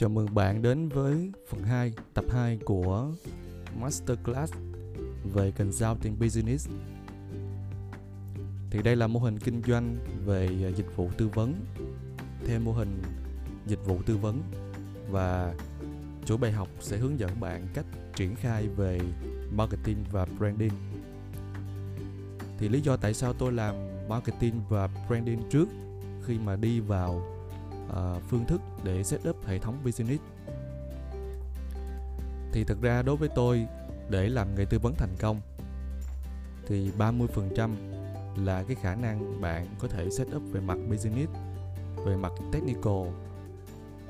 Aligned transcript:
Chào 0.00 0.08
mừng 0.08 0.34
bạn 0.34 0.62
đến 0.62 0.88
với 0.88 1.32
phần 1.48 1.62
2, 1.62 1.92
tập 2.14 2.24
2 2.30 2.58
của 2.64 3.12
Masterclass 3.80 4.52
về 5.34 5.50
Consulting 5.50 6.18
Business. 6.20 6.68
Thì 8.70 8.82
đây 8.82 8.96
là 8.96 9.06
mô 9.06 9.20
hình 9.20 9.38
kinh 9.38 9.62
doanh 9.66 9.96
về 10.24 10.46
à, 10.46 10.68
dịch 10.76 10.96
vụ 10.96 11.10
tư 11.18 11.28
vấn 11.28 11.54
theo 12.46 12.60
mô 12.60 12.72
hình 12.72 13.02
dịch 13.66 13.86
vụ 13.86 13.98
tư 14.06 14.16
vấn 14.16 14.42
và 15.10 15.54
chủ 16.24 16.36
bài 16.36 16.52
học 16.52 16.68
sẽ 16.80 16.96
hướng 16.96 17.18
dẫn 17.18 17.40
bạn 17.40 17.66
cách 17.74 17.86
triển 18.16 18.34
khai 18.36 18.68
về 18.68 19.00
marketing 19.52 20.04
và 20.12 20.26
branding. 20.38 20.72
Thì 22.58 22.68
lý 22.68 22.80
do 22.80 22.96
tại 22.96 23.14
sao 23.14 23.32
tôi 23.32 23.52
làm 23.52 23.74
marketing 24.08 24.60
và 24.68 24.88
branding 25.08 25.42
trước 25.50 25.68
khi 26.26 26.38
mà 26.38 26.56
đi 26.56 26.80
vào 26.80 27.39
uh, 27.90 28.22
phương 28.28 28.44
thức 28.44 28.60
để 28.84 29.04
setup 29.04 29.46
hệ 29.46 29.58
thống 29.58 29.78
business. 29.84 30.22
Thì 32.52 32.64
thực 32.64 32.82
ra 32.82 33.02
đối 33.02 33.16
với 33.16 33.28
tôi 33.34 33.66
để 34.08 34.28
làm 34.28 34.54
nghề 34.54 34.64
tư 34.64 34.78
vấn 34.78 34.94
thành 34.94 35.14
công 35.20 35.40
thì 36.66 36.90
30% 36.98 37.70
là 38.44 38.62
cái 38.62 38.76
khả 38.82 38.94
năng 38.94 39.40
bạn 39.40 39.66
có 39.78 39.88
thể 39.88 40.10
setup 40.10 40.42
về 40.52 40.60
mặt 40.60 40.78
business 40.90 41.32
về 42.06 42.16
mặt 42.16 42.32
technical 42.52 43.06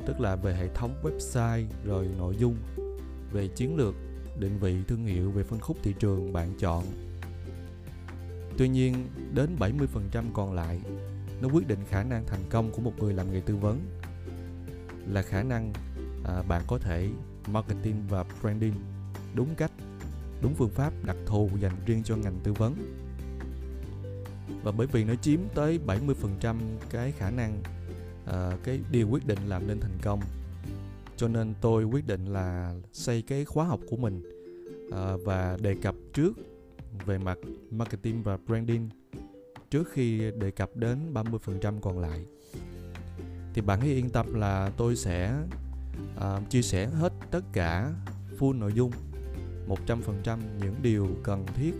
tức 0.07 0.21
là 0.21 0.37
về 0.37 0.55
hệ 0.55 0.69
thống 0.75 0.95
website 1.03 1.65
rồi 1.85 2.09
nội 2.19 2.37
dung 2.39 2.57
về 3.33 3.49
chiến 3.49 3.77
lược 3.77 3.95
định 4.39 4.59
vị 4.61 4.77
thương 4.89 5.07
hiệu 5.07 5.31
về 5.31 5.43
phân 5.43 5.61
khúc 5.61 5.77
thị 5.83 5.95
trường 5.99 6.33
bạn 6.33 6.55
chọn. 6.59 6.85
Tuy 8.59 8.69
nhiên 8.69 8.95
đến 9.35 9.57
70% 9.59 10.25
còn 10.35 10.53
lại 10.53 10.81
nó 11.41 11.49
quyết 11.49 11.69
định 11.69 11.79
khả 11.89 12.03
năng 12.03 12.27
thành 12.27 12.41
công 12.51 12.71
của 12.73 12.83
một 12.83 12.93
người 12.99 13.15
làm 13.15 13.33
nghề 13.33 13.41
tư 13.41 13.57
vấn. 13.57 13.81
Là 15.07 15.23
khả 15.23 15.43
năng 15.43 15.73
à, 16.25 16.43
bạn 16.49 16.63
có 16.67 16.79
thể 16.79 17.09
marketing 17.49 18.03
và 18.09 18.25
branding 18.43 18.75
đúng 19.35 19.55
cách 19.57 19.73
đúng 20.43 20.55
phương 20.55 20.71
pháp 20.71 20.93
đặc 21.05 21.17
thù 21.27 21.51
dành 21.61 21.77
riêng 21.87 22.03
cho 22.05 22.17
ngành 22.17 22.39
tư 22.43 22.53
vấn. 22.53 22.75
Và 24.63 24.73
bởi 24.73 24.87
vì 24.87 25.05
nó 25.05 25.15
chiếm 25.15 25.41
tới 25.55 25.79
70% 25.87 26.57
cái 26.91 27.13
khả 27.13 27.31
năng 27.31 27.63
à, 28.27 28.57
cái 28.65 28.81
điều 28.91 29.09
quyết 29.09 29.27
định 29.27 29.39
làm 29.47 29.67
nên 29.67 29.81
thành 29.81 29.99
công 30.03 30.21
cho 31.21 31.29
nên 31.29 31.55
tôi 31.61 31.85
quyết 31.85 32.07
định 32.07 32.27
là 32.27 32.75
xây 32.93 33.23
cái 33.23 33.45
khóa 33.45 33.65
học 33.65 33.81
của 33.91 33.97
mình 33.97 34.23
à, 34.93 35.17
và 35.25 35.57
đề 35.61 35.75
cập 35.83 35.95
trước 36.13 36.33
về 37.07 37.19
mặt 37.19 37.39
marketing 37.71 38.23
và 38.23 38.39
branding 38.47 38.89
trước 39.71 39.89
khi 39.93 40.31
đề 40.39 40.51
cập 40.51 40.77
đến 40.77 41.13
30% 41.15 41.81
còn 41.81 41.99
lại. 41.99 42.25
Thì 43.55 43.61
bạn 43.61 43.81
hãy 43.81 43.91
yên 43.91 44.11
tâm 44.11 44.35
là 44.35 44.71
tôi 44.77 44.97
sẽ 44.97 45.35
uh, 46.17 46.51
chia 46.51 46.63
sẻ 46.63 46.87
hết 46.87 47.13
tất 47.31 47.41
cả 47.53 47.93
full 48.39 48.59
nội 48.59 48.73
dung 48.73 48.91
100% 49.87 50.39
những 50.61 50.75
điều 50.83 51.09
cần 51.23 51.47
thiết 51.55 51.73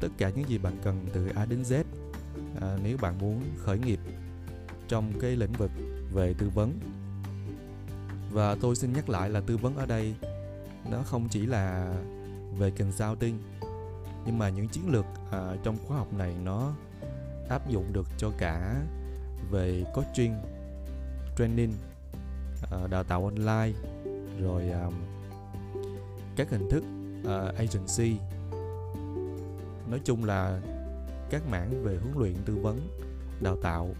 tất 0.00 0.08
cả 0.18 0.30
những 0.30 0.48
gì 0.48 0.58
bạn 0.58 0.76
cần 0.84 1.06
từ 1.12 1.28
A 1.34 1.44
đến 1.46 1.62
Z 1.62 1.82
à, 2.60 2.78
nếu 2.82 2.96
bạn 3.00 3.18
muốn 3.18 3.42
khởi 3.58 3.78
nghiệp 3.78 3.98
trong 4.88 5.12
cái 5.20 5.36
lĩnh 5.36 5.52
vực 5.52 5.70
về 6.12 6.34
tư 6.38 6.50
vấn. 6.54 6.78
Và 8.32 8.56
tôi 8.60 8.76
xin 8.76 8.92
nhắc 8.92 9.08
lại 9.08 9.30
là 9.30 9.40
tư 9.40 9.56
vấn 9.56 9.76
ở 9.76 9.86
đây 9.86 10.14
nó 10.90 11.02
không 11.02 11.28
chỉ 11.30 11.46
là 11.46 11.94
về 12.58 12.70
consulting 12.70 13.38
nhưng 14.26 14.38
mà 14.38 14.48
những 14.48 14.68
chiến 14.68 14.88
lược 14.88 15.04
à, 15.30 15.56
trong 15.62 15.76
khóa 15.86 15.98
học 15.98 16.12
này 16.12 16.34
nó 16.44 16.72
áp 17.48 17.68
dụng 17.68 17.92
được 17.92 18.06
cho 18.16 18.30
cả 18.38 18.82
về 19.50 19.84
coaching, 19.94 20.34
training 21.38 21.72
ờ, 22.70 22.88
đào 22.88 23.04
tạo 23.04 23.24
online, 23.24 23.72
rồi 24.40 24.64
các 26.36 26.50
hình 26.50 26.68
thức 26.70 26.84
ờ, 27.24 27.54
agency. 27.56 28.18
Nói 29.90 30.00
chung 30.04 30.24
là 30.24 30.60
các 31.30 31.42
mảng 31.50 31.84
về 31.84 31.96
huấn 31.96 32.18
luyện, 32.18 32.34
tư 32.44 32.56
vấn, 32.56 32.88
đào 33.40 33.56
tạo, 33.62 33.94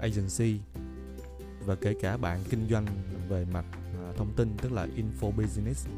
agency 0.00 0.60
và 1.64 1.74
kể 1.74 1.94
cả 2.00 2.16
bạn 2.16 2.40
kinh 2.50 2.66
doanh 2.70 2.86
về 3.28 3.44
mặt 3.52 3.64
ờ, 3.98 4.12
thông 4.16 4.32
tin, 4.36 4.56
tức 4.62 4.72
là 4.72 4.86
info 4.96 5.30
business, 5.30 5.88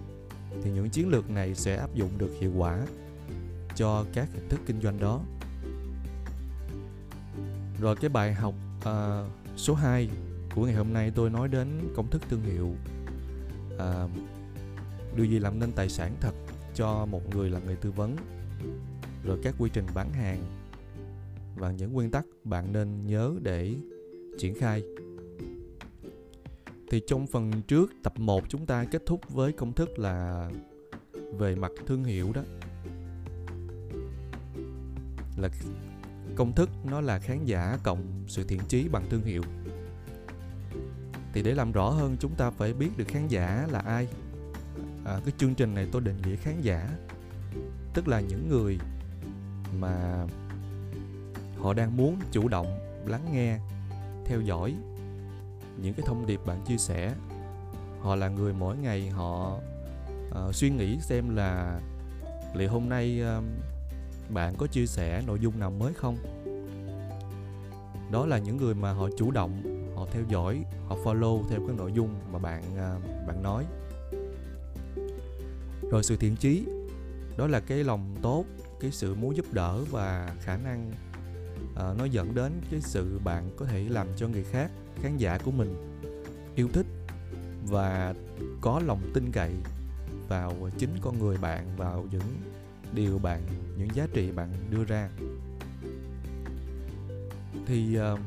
thì 0.63 0.71
những 0.71 0.91
chiến 0.91 1.09
lược 1.09 1.31
này 1.31 1.55
sẽ 1.55 1.77
áp 1.77 1.95
dụng 1.95 2.11
được 2.19 2.31
hiệu 2.41 2.53
quả 2.57 2.87
cho 3.75 4.05
các 4.13 4.29
hình 4.33 4.49
thức 4.49 4.61
kinh 4.67 4.81
doanh 4.81 5.01
đó 5.01 5.21
rồi 7.81 7.97
cái 7.97 8.09
bài 8.09 8.35
học 8.35 8.55
uh, 8.79 9.31
số 9.57 9.75
2 9.75 10.09
của 10.55 10.65
ngày 10.65 10.75
hôm 10.75 10.93
nay 10.93 11.13
tôi 11.15 11.31
nói 11.31 11.49
đến 11.49 11.69
công 11.97 12.11
thức 12.11 12.23
thương 12.31 12.43
hiệu. 12.43 12.75
Uh, 13.75 14.11
điều 15.17 15.27
gì 15.27 15.39
làm 15.39 15.61
nên 15.61 15.73
tài 15.73 15.89
sản 15.89 16.17
thật 16.21 16.35
cho 16.75 17.07
một 17.07 17.35
người 17.35 17.51
là 17.51 17.61
người 17.67 17.77
tư 17.77 17.91
vấn? 17.91 18.17
Rồi 19.25 19.39
các 19.43 19.55
quy 19.59 19.71
trình 19.73 19.87
bán 19.95 20.13
hàng 20.13 20.43
và 21.57 21.73
những 21.73 21.93
nguyên 21.93 22.11
tắc 22.11 22.25
bạn 22.45 22.73
nên 22.73 23.07
nhớ 23.07 23.35
để 23.43 23.75
triển 24.39 24.55
khai. 24.55 24.83
Thì 26.91 27.03
trong 27.07 27.27
phần 27.27 27.63
trước 27.69 27.93
tập 28.03 28.13
1 28.19 28.45
chúng 28.49 28.67
ta 28.67 28.85
kết 28.85 29.03
thúc 29.07 29.21
với 29.29 29.53
công 29.53 29.73
thức 29.73 29.99
là 29.99 30.51
về 31.39 31.55
mặt 31.55 31.73
thương 31.87 32.05
hiệu 32.05 32.33
đó. 32.33 32.43
Là 35.37 35.49
công 36.39 36.53
thức 36.53 36.71
nó 36.85 37.01
là 37.01 37.19
khán 37.19 37.45
giả 37.45 37.79
cộng 37.83 38.25
sự 38.29 38.45
thiện 38.45 38.61
trí 38.69 38.89
bằng 38.89 39.05
thương 39.11 39.23
hiệu. 39.23 39.43
Thì 41.33 41.43
để 41.43 41.55
làm 41.55 41.73
rõ 41.73 41.91
hơn 41.91 42.17
chúng 42.21 42.35
ta 42.35 42.51
phải 42.51 42.73
biết 42.73 42.91
được 42.97 43.09
khán 43.09 43.29
giả 43.29 43.67
là 43.71 43.79
ai. 43.79 44.09
À, 45.05 45.21
cái 45.25 45.35
chương 45.39 45.55
trình 45.55 45.75
này 45.75 45.89
tôi 45.93 46.03
định 46.03 46.23
nghĩa 46.23 46.37
khán 46.37 46.61
giả 46.61 46.91
tức 47.95 48.09
là 48.09 48.21
những 48.21 48.49
người 48.49 48.79
mà 49.79 50.27
họ 51.59 51.75
đang 51.75 51.97
muốn 51.97 52.19
chủ 52.33 52.49
động 52.49 52.79
lắng 53.07 53.29
nghe 53.33 53.59
theo 54.25 54.41
dõi 54.41 54.75
những 55.83 55.95
cái 55.95 56.07
thông 56.07 56.27
điệp 56.27 56.41
bạn 56.47 56.65
chia 56.67 56.79
sẻ. 56.79 57.15
Họ 58.01 58.17
là 58.17 58.29
người 58.29 58.53
mỗi 58.53 58.77
ngày 58.77 59.09
họ 59.09 59.59
uh, 60.29 60.55
suy 60.55 60.71
nghĩ 60.71 60.99
xem 61.01 61.37
là 61.37 61.81
liệu 62.55 62.71
hôm 62.71 62.89
nay 62.89 63.23
uh, 63.39 63.45
bạn 64.31 64.55
có 64.59 64.67
chia 64.67 64.87
sẻ 64.87 65.23
nội 65.27 65.39
dung 65.41 65.61
nào 65.61 65.71
mới 65.71 65.93
không? 65.95 66.17
Đó 68.11 68.27
là 68.27 68.39
những 68.39 68.57
người 68.57 68.75
mà 68.75 68.93
họ 68.93 69.09
chủ 69.19 69.31
động 69.31 69.63
họ 69.97 70.07
theo 70.11 70.23
dõi 70.29 70.65
họ 70.89 70.97
follow 71.05 71.43
theo 71.49 71.61
cái 71.67 71.77
nội 71.77 71.93
dung 71.93 72.15
mà 72.33 72.39
bạn 72.39 72.63
à, 72.77 72.97
bạn 73.27 73.43
nói. 73.43 73.65
Rồi 75.91 76.03
sự 76.03 76.17
thiện 76.17 76.37
chí 76.37 76.65
đó 77.39 77.47
là 77.47 77.61
cái 77.61 77.85
lòng 77.85 78.17
tốt 78.23 78.45
cái 78.81 78.91
sự 78.91 79.15
muốn 79.15 79.37
giúp 79.37 79.47
đỡ 79.53 79.85
và 79.91 80.35
khả 80.41 80.57
năng 80.57 80.93
uh, 81.73 81.99
nó 81.99 82.05
dẫn 82.05 82.35
đến 82.35 82.53
cái 82.71 82.81
sự 82.81 83.21
bạn 83.25 83.51
có 83.57 83.67
thể 83.67 83.85
làm 83.89 84.07
cho 84.17 84.29
người 84.29 84.45
khác 84.45 84.71
khán 85.03 85.17
giả 85.17 85.39
của 85.39 85.51
mình 85.51 85.75
yêu 86.55 86.69
thích 86.73 86.87
và 87.67 88.15
có 88.61 88.81
lòng 88.87 89.01
tin 89.15 89.33
cậy 89.33 89.53
vào 90.29 90.55
chính 90.79 90.91
con 91.03 91.19
người 91.19 91.37
bạn 91.37 91.77
vào 91.77 92.07
những 92.11 92.23
điều 92.95 93.19
bạn 93.19 93.43
những 93.79 93.89
giá 93.95 94.07
trị 94.13 94.31
bạn 94.33 94.53
đưa 94.71 94.85
ra. 94.85 95.11
Thì 97.67 97.99
uh, 97.99 98.19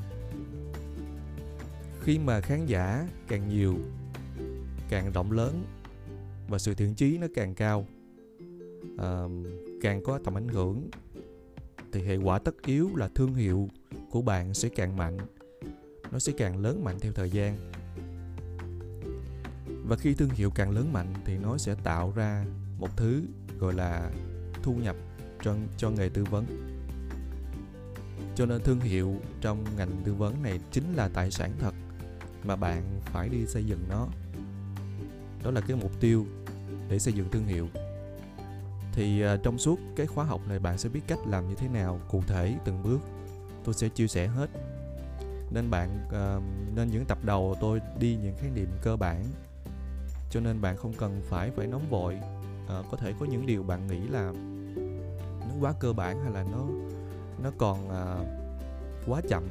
khi 2.02 2.20
mà 2.20 2.42
khán 2.42 2.66
giả 2.66 3.08
càng 3.28 3.50
nhiều 3.50 3.76
càng 4.90 5.12
rộng 5.12 5.32
lớn 5.32 5.64
và 6.48 6.60
sự 6.60 6.74
thiện 6.74 6.96
chí 6.96 7.18
nó 7.18 7.28
càng 7.36 7.56
cao 7.56 7.88
uh, 8.94 9.32
càng 9.82 10.04
có 10.04 10.20
tầm 10.24 10.38
ảnh 10.38 10.48
hưởng 10.48 10.90
thì 11.92 12.02
hệ 12.02 12.16
quả 12.16 12.40
tất 12.40 12.56
yếu 12.66 12.90
là 12.96 13.10
thương 13.16 13.34
hiệu 13.34 13.70
của 14.10 14.22
bạn 14.22 14.54
sẽ 14.54 14.70
càng 14.70 14.98
mạnh 14.98 15.18
nó 16.12 16.20
sẽ 16.20 16.34
càng 16.38 16.58
lớn 16.58 16.84
mạnh 16.84 17.00
theo 17.00 17.12
thời 17.12 17.30
gian. 17.30 17.58
Và 19.88 19.96
khi 19.96 20.14
thương 20.14 20.30
hiệu 20.30 20.52
càng 20.56 20.72
lớn 20.72 20.94
mạnh 20.94 21.14
thì 21.26 21.38
nó 21.38 21.58
sẽ 21.58 21.76
tạo 21.84 22.14
ra 22.16 22.46
một 22.80 22.98
thứ 22.98 23.24
gọi 23.60 23.74
là 23.74 24.12
thu 24.64 24.74
nhập 24.74 24.96
cho 25.44 25.56
cho 25.78 25.90
nghề 25.90 26.10
tư 26.10 26.24
vấn. 26.24 26.46
Cho 28.36 28.46
nên 28.46 28.62
thương 28.64 28.80
hiệu 28.80 29.16
trong 29.42 29.66
ngành 29.78 29.92
tư 30.04 30.14
vấn 30.14 30.44
này 30.44 30.60
chính 30.72 30.94
là 30.96 31.08
tài 31.08 31.32
sản 31.32 31.52
thật 31.60 31.74
mà 32.44 32.56
bạn 32.56 32.84
phải 33.06 33.30
đi 33.30 33.46
xây 33.48 33.66
dựng 33.66 33.84
nó. 33.90 34.08
Đó 35.44 35.52
là 35.52 35.62
cái 35.62 35.78
mục 35.78 35.92
tiêu 36.00 36.26
để 36.90 37.00
xây 37.00 37.14
dựng 37.14 37.30
thương 37.32 37.46
hiệu. 37.46 37.68
Thì 38.94 39.22
à, 39.22 39.38
trong 39.44 39.58
suốt 39.58 39.80
cái 39.96 40.08
khóa 40.08 40.26
học 40.26 40.42
này 40.48 40.60
bạn 40.60 40.78
sẽ 40.78 40.90
biết 40.90 41.02
cách 41.08 41.20
làm 41.28 41.50
như 41.50 41.56
thế 41.56 41.68
nào 41.68 42.00
cụ 42.10 42.24
thể 42.28 42.56
từng 42.66 42.84
bước. 42.84 43.00
Tôi 43.64 43.74
sẽ 43.74 43.90
chia 43.90 44.08
sẻ 44.08 44.28
hết. 44.28 44.50
Nên 45.52 45.70
bạn 45.70 46.08
uh, 46.08 46.44
nên 46.76 46.90
những 46.92 47.06
tập 47.06 47.18
đầu 47.24 47.56
tôi 47.62 47.82
đi 48.00 48.18
những 48.24 48.36
khái 48.38 48.50
niệm 48.50 48.68
cơ 48.82 48.96
bản. 48.96 49.26
Cho 50.32 50.40
nên 50.40 50.62
bạn 50.62 50.78
không 50.78 50.94
cần 50.94 51.22
phải 51.30 51.52
phải 51.52 51.68
nóng 51.68 51.90
vội. 51.90 52.18
Uh, 52.66 52.86
có 52.92 52.98
thể 52.98 53.14
có 53.20 53.26
những 53.26 53.46
điều 53.46 53.64
bạn 53.64 53.88
nghĩ 53.88 54.00
là 54.08 54.34
quá 55.62 55.74
cơ 55.80 55.94
bản 55.94 56.24
hay 56.24 56.34
là 56.34 56.46
nó 56.52 56.68
nó 57.44 57.52
còn 57.58 57.90
à, 57.90 58.18
quá 59.08 59.22
chậm? 59.30 59.44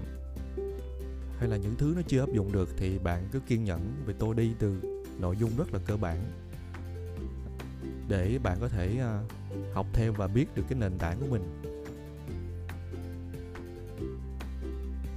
Hay 1.38 1.48
là 1.48 1.56
những 1.56 1.74
thứ 1.78 1.92
nó 1.96 2.02
chưa 2.06 2.20
áp 2.20 2.32
dụng 2.32 2.52
được 2.52 2.68
thì 2.76 2.98
bạn 2.98 3.28
cứ 3.32 3.40
kiên 3.40 3.64
nhẫn 3.64 3.80
vì 4.06 4.14
tôi 4.18 4.34
đi 4.34 4.52
từ 4.58 4.80
nội 5.18 5.36
dung 5.36 5.50
rất 5.58 5.72
là 5.72 5.78
cơ 5.86 5.96
bản 5.96 6.16
để 8.08 8.38
bạn 8.42 8.56
có 8.60 8.68
thể 8.68 8.98
à, 9.00 9.22
học 9.72 9.86
theo 9.92 10.12
và 10.12 10.26
biết 10.26 10.46
được 10.54 10.62
cái 10.68 10.78
nền 10.78 10.98
tảng 10.98 11.20
của 11.20 11.26
mình. 11.30 11.62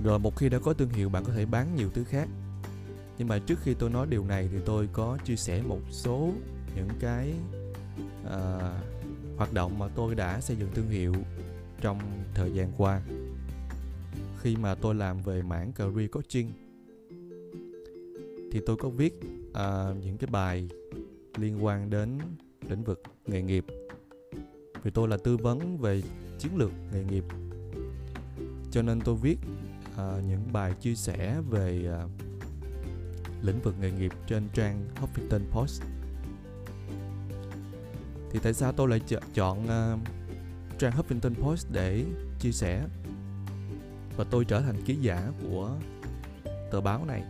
Rồi 0.04 0.20
một 0.20 0.36
khi 0.36 0.50
đã 0.50 0.60
có 0.60 0.74
thương 0.74 0.90
hiệu 0.90 1.10
bạn 1.10 1.24
có 1.24 1.34
thể 1.34 1.46
bán 1.46 1.76
nhiều 1.76 1.90
thứ 1.94 2.04
khác. 2.04 2.28
Nhưng 3.18 3.28
mà 3.28 3.40
trước 3.40 3.60
khi 3.64 3.74
tôi 3.74 3.90
nói 3.90 4.08
điều 4.10 4.26
này 4.26 4.50
thì 4.52 4.58
tôi 4.66 4.90
có 4.94 5.18
chia 5.26 5.36
sẻ 5.36 5.62
một 5.62 5.80
số 5.92 6.32
những 6.76 6.90
cái 7.00 7.34
uh, 8.26 9.03
hoạt 9.38 9.54
động 9.54 9.80
mà 9.80 9.88
tôi 9.88 10.16
đã 10.16 10.42
xây 10.42 10.58
dựng 10.58 10.70
thương 10.74 10.90
hiệu 10.90 11.14
trong 11.82 12.00
thời 12.34 12.52
gian 12.52 12.72
qua. 12.78 13.02
Khi 14.42 14.56
mà 14.56 14.76
tôi 14.76 14.96
làm 14.96 15.22
về 15.22 15.42
mảng 15.42 15.72
career 15.72 16.12
coaching 16.12 16.52
thì 18.52 18.62
tôi 18.66 18.78
có 18.78 18.90
viết 18.90 19.20
uh, 19.50 20.04
những 20.04 20.18
cái 20.18 20.28
bài 20.32 20.70
liên 21.38 21.66
quan 21.66 21.90
đến 21.90 22.20
lĩnh 22.70 22.84
vực 22.84 23.04
nghề 23.26 23.42
nghiệp. 23.42 23.66
Vì 24.84 24.92
tôi 24.92 25.08
là 25.08 25.18
tư 25.18 25.38
vấn 25.38 25.78
về 25.78 26.02
chiến 26.40 26.58
lược 26.58 26.72
nghề 26.94 27.04
nghiệp. 27.04 27.24
Cho 28.72 28.82
nên 28.82 29.02
tôi 29.02 29.16
viết 29.16 29.38
uh, 29.94 30.24
những 30.28 30.54
bài 30.54 30.74
chia 30.82 30.96
sẻ 30.96 31.42
về 31.50 31.90
uh, 32.06 32.12
lĩnh 33.42 33.62
vực 33.62 33.76
nghề 33.80 33.92
nghiệp 33.92 34.12
trên 34.28 34.48
trang 34.54 34.86
Huffington 34.96 35.42
Post 35.52 35.84
thì 38.34 38.40
tại 38.44 38.54
sao 38.54 38.72
tôi 38.72 38.90
lại 38.90 39.02
chọn 39.34 39.64
uh, 39.64 40.00
trang 40.80 40.94
Huffington 40.98 41.34
Post 41.36 41.68
để 41.72 42.06
chia 42.40 42.52
sẻ 42.52 42.84
và 44.18 44.26
tôi 44.30 44.46
trở 44.46 44.62
thành 44.62 44.84
ký 44.86 44.96
giả 44.96 45.32
của 45.42 45.72
tờ 46.72 46.82
báo 46.82 47.06
này? 47.06 47.24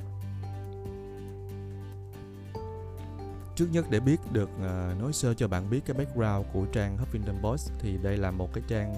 Trước 3.56 3.68
nhất 3.72 3.86
để 3.90 4.00
biết 4.00 4.18
được 4.32 4.50
uh, 4.56 5.00
nói 5.02 5.14
sơ 5.14 5.34
cho 5.34 5.48
bạn 5.48 5.70
biết 5.70 5.80
cái 5.86 5.98
background 5.98 6.46
của 6.54 6.66
trang 6.72 6.98
Huffington 6.98 7.42
Post 7.42 7.72
thì 7.80 7.98
đây 8.04 8.18
là 8.18 8.32
một 8.32 8.54
cái 8.54 8.64
trang 8.68 8.94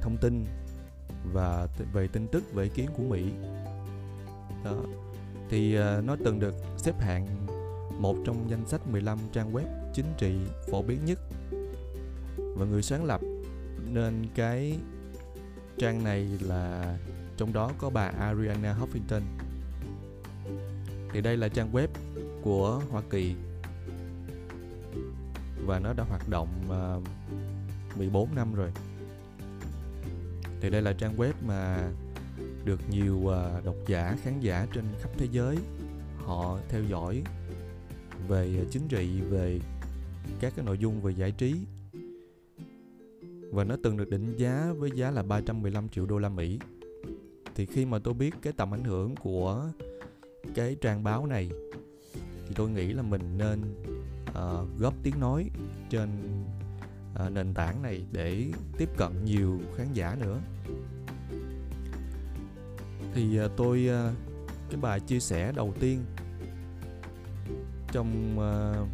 thông 0.00 0.16
tin 0.16 0.46
và 1.32 1.68
về 1.92 2.08
tin 2.08 2.26
tức 2.32 2.54
về 2.54 2.64
ý 2.64 2.70
kiến 2.74 2.90
của 2.96 3.02
Mỹ. 3.02 3.30
Đó. 4.64 4.76
Thì 5.50 5.78
uh, 5.78 6.04
nó 6.04 6.16
từng 6.24 6.40
được 6.40 6.54
xếp 6.76 7.00
hạng 7.00 7.45
một 7.98 8.16
trong 8.24 8.50
danh 8.50 8.66
sách 8.66 8.86
15 8.86 9.18
trang 9.32 9.52
web 9.52 9.64
chính 9.94 10.06
trị 10.18 10.36
phổ 10.70 10.82
biến 10.82 11.04
nhất. 11.04 11.18
Và 12.36 12.66
người 12.66 12.82
sáng 12.82 13.04
lập 13.04 13.20
nên 13.92 14.26
cái 14.34 14.78
trang 15.78 16.04
này 16.04 16.28
là 16.40 16.96
trong 17.36 17.52
đó 17.52 17.72
có 17.78 17.90
bà 17.90 18.06
Ariana 18.06 18.74
Huffington. 18.74 19.20
Thì 21.12 21.20
đây 21.20 21.36
là 21.36 21.48
trang 21.48 21.72
web 21.72 21.88
của 22.42 22.82
Hoa 22.90 23.02
Kỳ. 23.10 23.34
Và 25.66 25.78
nó 25.78 25.92
đã 25.92 26.04
hoạt 26.04 26.28
động 26.28 26.48
ờ, 26.68 27.00
uh, 27.92 27.98
14 27.98 28.34
năm 28.34 28.54
rồi. 28.54 28.70
Thì 30.60 30.70
đây 30.70 30.82
là 30.82 30.92
trang 30.92 31.16
web 31.16 31.32
mà 31.46 31.90
được 32.64 32.80
nhiều 32.90 33.16
uh, 33.16 33.64
độc 33.64 33.76
giả 33.86 34.16
khán 34.22 34.40
giả 34.40 34.66
trên 34.74 34.84
khắp 35.00 35.10
thế 35.18 35.26
giới 35.32 35.56
họ 36.24 36.58
theo 36.68 36.82
dõi 36.82 37.22
về 38.28 38.58
à, 38.58 38.64
chính 38.70 38.88
trị 38.88 39.20
về 39.20 39.60
các 40.40 40.52
cái 40.56 40.64
nội 40.64 40.78
dung 40.78 41.00
về 41.00 41.12
giải 41.12 41.32
trí 41.32 41.54
và 43.52 43.64
nó 43.64 43.76
từng 43.82 43.96
được 43.96 44.10
định 44.10 44.36
giá 44.36 44.72
với 44.78 44.90
giá 44.94 45.10
là 45.10 45.22
315 45.22 45.88
triệu 45.88 46.06
đô 46.06 46.18
la 46.18 46.28
Mỹ. 46.28 46.58
Thì 47.54 47.66
khi 47.66 47.84
mà 47.84 47.98
tôi 47.98 48.14
biết 48.14 48.34
cái 48.42 48.52
tầm 48.52 48.74
ảnh 48.74 48.84
hưởng 48.84 49.16
của 49.16 49.70
cái 50.54 50.76
trang 50.80 51.04
báo 51.04 51.26
này 51.26 51.50
thì 52.48 52.54
tôi 52.54 52.70
nghĩ 52.70 52.92
là 52.92 53.02
mình 53.02 53.38
nên 53.38 53.60
uh, 54.28 54.78
góp 54.78 54.94
tiếng 55.02 55.20
nói 55.20 55.50
trên 55.90 56.08
uh, 57.14 57.32
nền 57.32 57.54
tảng 57.54 57.82
này 57.82 58.04
để 58.12 58.44
tiếp 58.78 58.88
cận 58.96 59.24
nhiều 59.24 59.60
khán 59.76 59.92
giả 59.92 60.16
nữa. 60.20 60.40
Thì 63.14 63.40
uh, 63.44 63.50
tôi 63.56 63.88
uh, 63.88 64.16
cái 64.70 64.80
bài 64.80 65.00
chia 65.00 65.20
sẻ 65.20 65.52
đầu 65.52 65.74
tiên 65.80 66.04
trong 67.92 68.38
uh, 68.38 68.88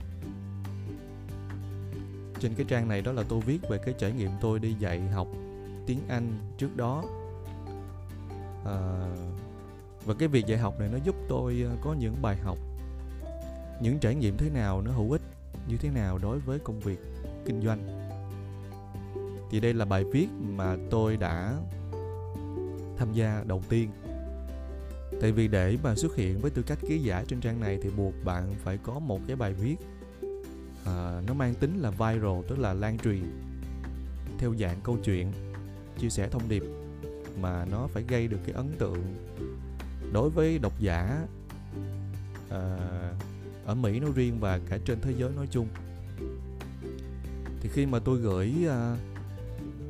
trên 2.41 2.55
cái 2.55 2.67
trang 2.69 2.89
này 2.89 3.03
đó 3.03 3.13
là 3.13 3.23
tôi 3.29 3.41
viết 3.41 3.59
về 3.69 3.79
cái 3.79 3.95
trải 3.99 4.13
nghiệm 4.13 4.31
tôi 4.41 4.59
đi 4.59 4.75
dạy 4.79 5.01
học 5.01 5.29
tiếng 5.87 5.99
Anh 6.09 6.39
trước 6.59 6.77
đó. 6.77 7.05
À, 8.65 9.07
và 10.05 10.15
cái 10.19 10.29
việc 10.29 10.47
dạy 10.47 10.59
học 10.59 10.81
này 10.81 10.89
nó 10.93 10.99
giúp 11.05 11.17
tôi 11.29 11.65
ờ, 11.71 11.77
có 11.83 11.95
những 11.99 12.15
bài 12.23 12.37
học 12.37 12.59
những 13.81 13.99
trải 13.99 14.15
nghiệm 14.15 14.37
thế 14.37 14.51
nào 14.51 14.83
nó 14.83 14.93
hữu 14.93 15.11
ích 15.11 15.23
như 15.69 15.77
thế 15.77 15.91
nào 15.91 16.19
đối 16.19 16.39
với 16.39 16.59
công 16.59 16.81
việc 16.81 16.99
kinh 17.45 17.63
doanh. 17.63 18.09
Thì 19.51 19.61
đây 19.61 19.75
là 19.75 19.85
bài 19.85 20.05
viết 20.05 20.29
mà 20.41 20.77
tôi 20.91 21.17
đã 21.17 21.59
tham 22.99 23.13
gia 23.13 23.45
đầu 23.47 23.63
tiên 23.69 23.91
tại 25.23 25.33
vì 25.33 25.49
để 25.49 25.77
mà 25.83 25.95
xuất 25.95 26.17
hiện 26.17 26.41
với 26.41 26.51
tư 26.51 26.63
cách 26.63 26.79
ký 26.89 26.99
giả 26.99 27.25
trên 27.29 27.41
trang 27.41 27.61
này 27.61 27.79
thì 27.83 27.91
buộc 27.97 28.15
bạn 28.25 28.55
phải 28.65 28.79
có 28.83 28.99
một 28.99 29.21
cái 29.27 29.37
bài 29.37 29.53
viết 29.53 29.77
à, 30.85 31.23
nó 31.27 31.35
mang 31.35 31.55
tính 31.55 31.79
là 31.81 31.91
viral 31.91 32.41
tức 32.49 32.59
là 32.59 32.73
lan 32.73 32.99
truyền 32.99 33.23
theo 34.39 34.55
dạng 34.61 34.81
câu 34.85 34.99
chuyện 35.05 35.33
chia 35.99 36.11
sẻ 36.11 36.29
thông 36.29 36.49
điệp 36.49 36.63
mà 37.41 37.65
nó 37.71 37.87
phải 37.87 38.03
gây 38.09 38.29
được 38.29 38.39
cái 38.47 38.55
ấn 38.55 38.73
tượng. 38.79 39.03
Đối 40.13 40.31
với 40.31 40.59
độc 40.59 40.81
giả 40.81 41.27
à, 42.51 42.79
ở 43.65 43.75
Mỹ 43.75 44.01
nói 44.01 44.11
riêng 44.15 44.41
và 44.41 44.61
cả 44.69 44.79
trên 44.85 45.01
thế 45.01 45.15
giới 45.19 45.31
nói 45.37 45.49
chung. 45.51 45.69
Thì 47.61 47.69
khi 47.73 47.87
mà 47.87 47.99
tôi 47.99 48.19
gửi 48.19 48.55
à, 48.69 48.97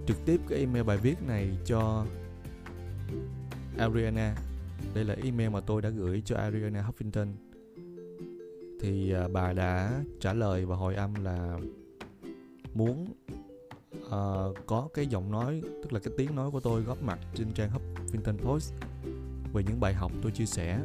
trực 0.07 0.17
tiếp 0.27 0.41
cái 0.49 0.59
email 0.59 0.85
bài 0.85 0.97
viết 0.97 1.23
này 1.27 1.49
cho 1.67 2.07
Ariana 3.79 4.35
đây 4.95 5.05
là 5.05 5.15
email 5.23 5.49
mà 5.49 5.61
tôi 5.61 5.83
đã 5.83 5.89
gửi 5.89 6.23
cho 6.25 6.37
Ariana 6.37 6.83
Huffington. 6.83 7.27
Thì 8.81 9.13
à, 9.13 9.29
bà 9.33 9.53
đã 9.53 10.03
trả 10.21 10.33
lời 10.33 10.65
và 10.65 10.77
hồi 10.77 10.95
âm 10.95 11.15
là 11.25 11.59
muốn 12.75 13.07
uh, 14.07 14.57
có 14.67 14.89
cái 14.95 15.07
giọng 15.07 15.31
nói 15.31 15.63
tức 15.83 15.93
là 15.93 16.01
cái 16.01 16.15
tiếng 16.17 16.35
nói 16.35 16.51
của 16.51 16.61
tôi 16.61 16.83
góp 16.83 17.03
mặt 17.03 17.19
trên 17.35 17.53
trang 17.53 17.71
Huffington 17.71 18.39
Post 18.39 18.73
về 19.53 19.63
những 19.63 19.81
bài 19.81 19.95
học 19.95 20.13
tôi 20.23 20.33
chia 20.33 20.47
sẻ. 20.47 20.81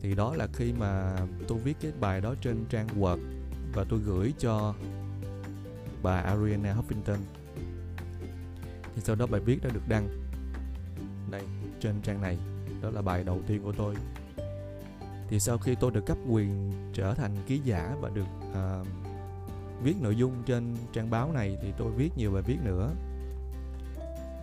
Thì 0.00 0.14
đó 0.14 0.34
là 0.36 0.48
khi 0.52 0.72
mà 0.72 1.16
tôi 1.48 1.58
viết 1.58 1.76
cái 1.80 1.92
bài 2.00 2.20
đó 2.20 2.34
trên 2.40 2.64
trang 2.68 2.86
Word 3.00 3.18
và 3.74 3.84
tôi 3.88 4.00
gửi 4.06 4.34
cho 4.38 4.74
bà 6.02 6.20
Ariana 6.20 6.74
Huffington. 6.74 7.18
Thì 8.94 9.02
sau 9.04 9.16
đó 9.16 9.26
bài 9.26 9.40
viết 9.40 9.58
đã 9.62 9.70
được 9.74 9.88
đăng 9.88 10.27
trên 11.80 12.00
trang 12.02 12.20
này. 12.20 12.38
Đó 12.82 12.90
là 12.90 13.02
bài 13.02 13.24
đầu 13.24 13.40
tiên 13.46 13.62
của 13.62 13.72
tôi. 13.72 13.94
Thì 15.28 15.40
sau 15.40 15.58
khi 15.58 15.74
tôi 15.74 15.90
được 15.90 16.06
cấp 16.06 16.18
quyền 16.30 16.72
trở 16.94 17.14
thành 17.14 17.36
ký 17.46 17.60
giả 17.64 17.96
và 18.00 18.08
được 18.08 18.26
uh, 18.50 18.86
viết 19.82 19.94
nội 20.00 20.16
dung 20.16 20.32
trên 20.46 20.76
trang 20.92 21.10
báo 21.10 21.32
này 21.32 21.58
thì 21.62 21.72
tôi 21.78 21.92
viết 21.92 22.10
nhiều 22.16 22.32
bài 22.32 22.42
viết 22.46 22.58
nữa. 22.64 22.90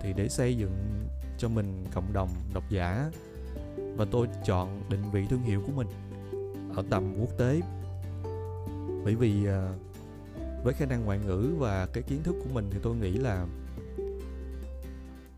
Thì 0.01 0.13
để 0.13 0.30
xây 0.30 0.58
dựng 0.58 1.06
cho 1.38 1.50
mình 1.50 1.86
cộng 1.94 2.13
đồng 2.13 2.30
độc 2.54 2.63
giả 2.70 3.12
và 3.98 4.06
tôi 4.12 4.27
chọn 4.46 4.82
định 4.89 5.12
vị 5.12 5.25
thương 5.30 5.44
hiệu 5.44 5.63
của 5.65 5.72
mình 5.75 5.88
ở 6.75 6.84
tầm 6.89 7.15
quốc 7.20 7.38
tế. 7.38 7.62
Bởi 9.04 9.15
vì 9.15 9.48
uh, 9.48 10.63
với 10.63 10.74
khả 10.74 10.86
năng 10.86 11.06
ngoại 11.06 11.20
ngữ 11.20 11.56
và 11.58 11.88
cái 11.94 12.04
kiến 12.04 12.24
thức 12.24 12.36
của 12.44 12.50
mình 12.54 12.70
thì 12.72 12.80
tôi 12.84 12.96
nghĩ 12.96 13.12
là 13.12 13.46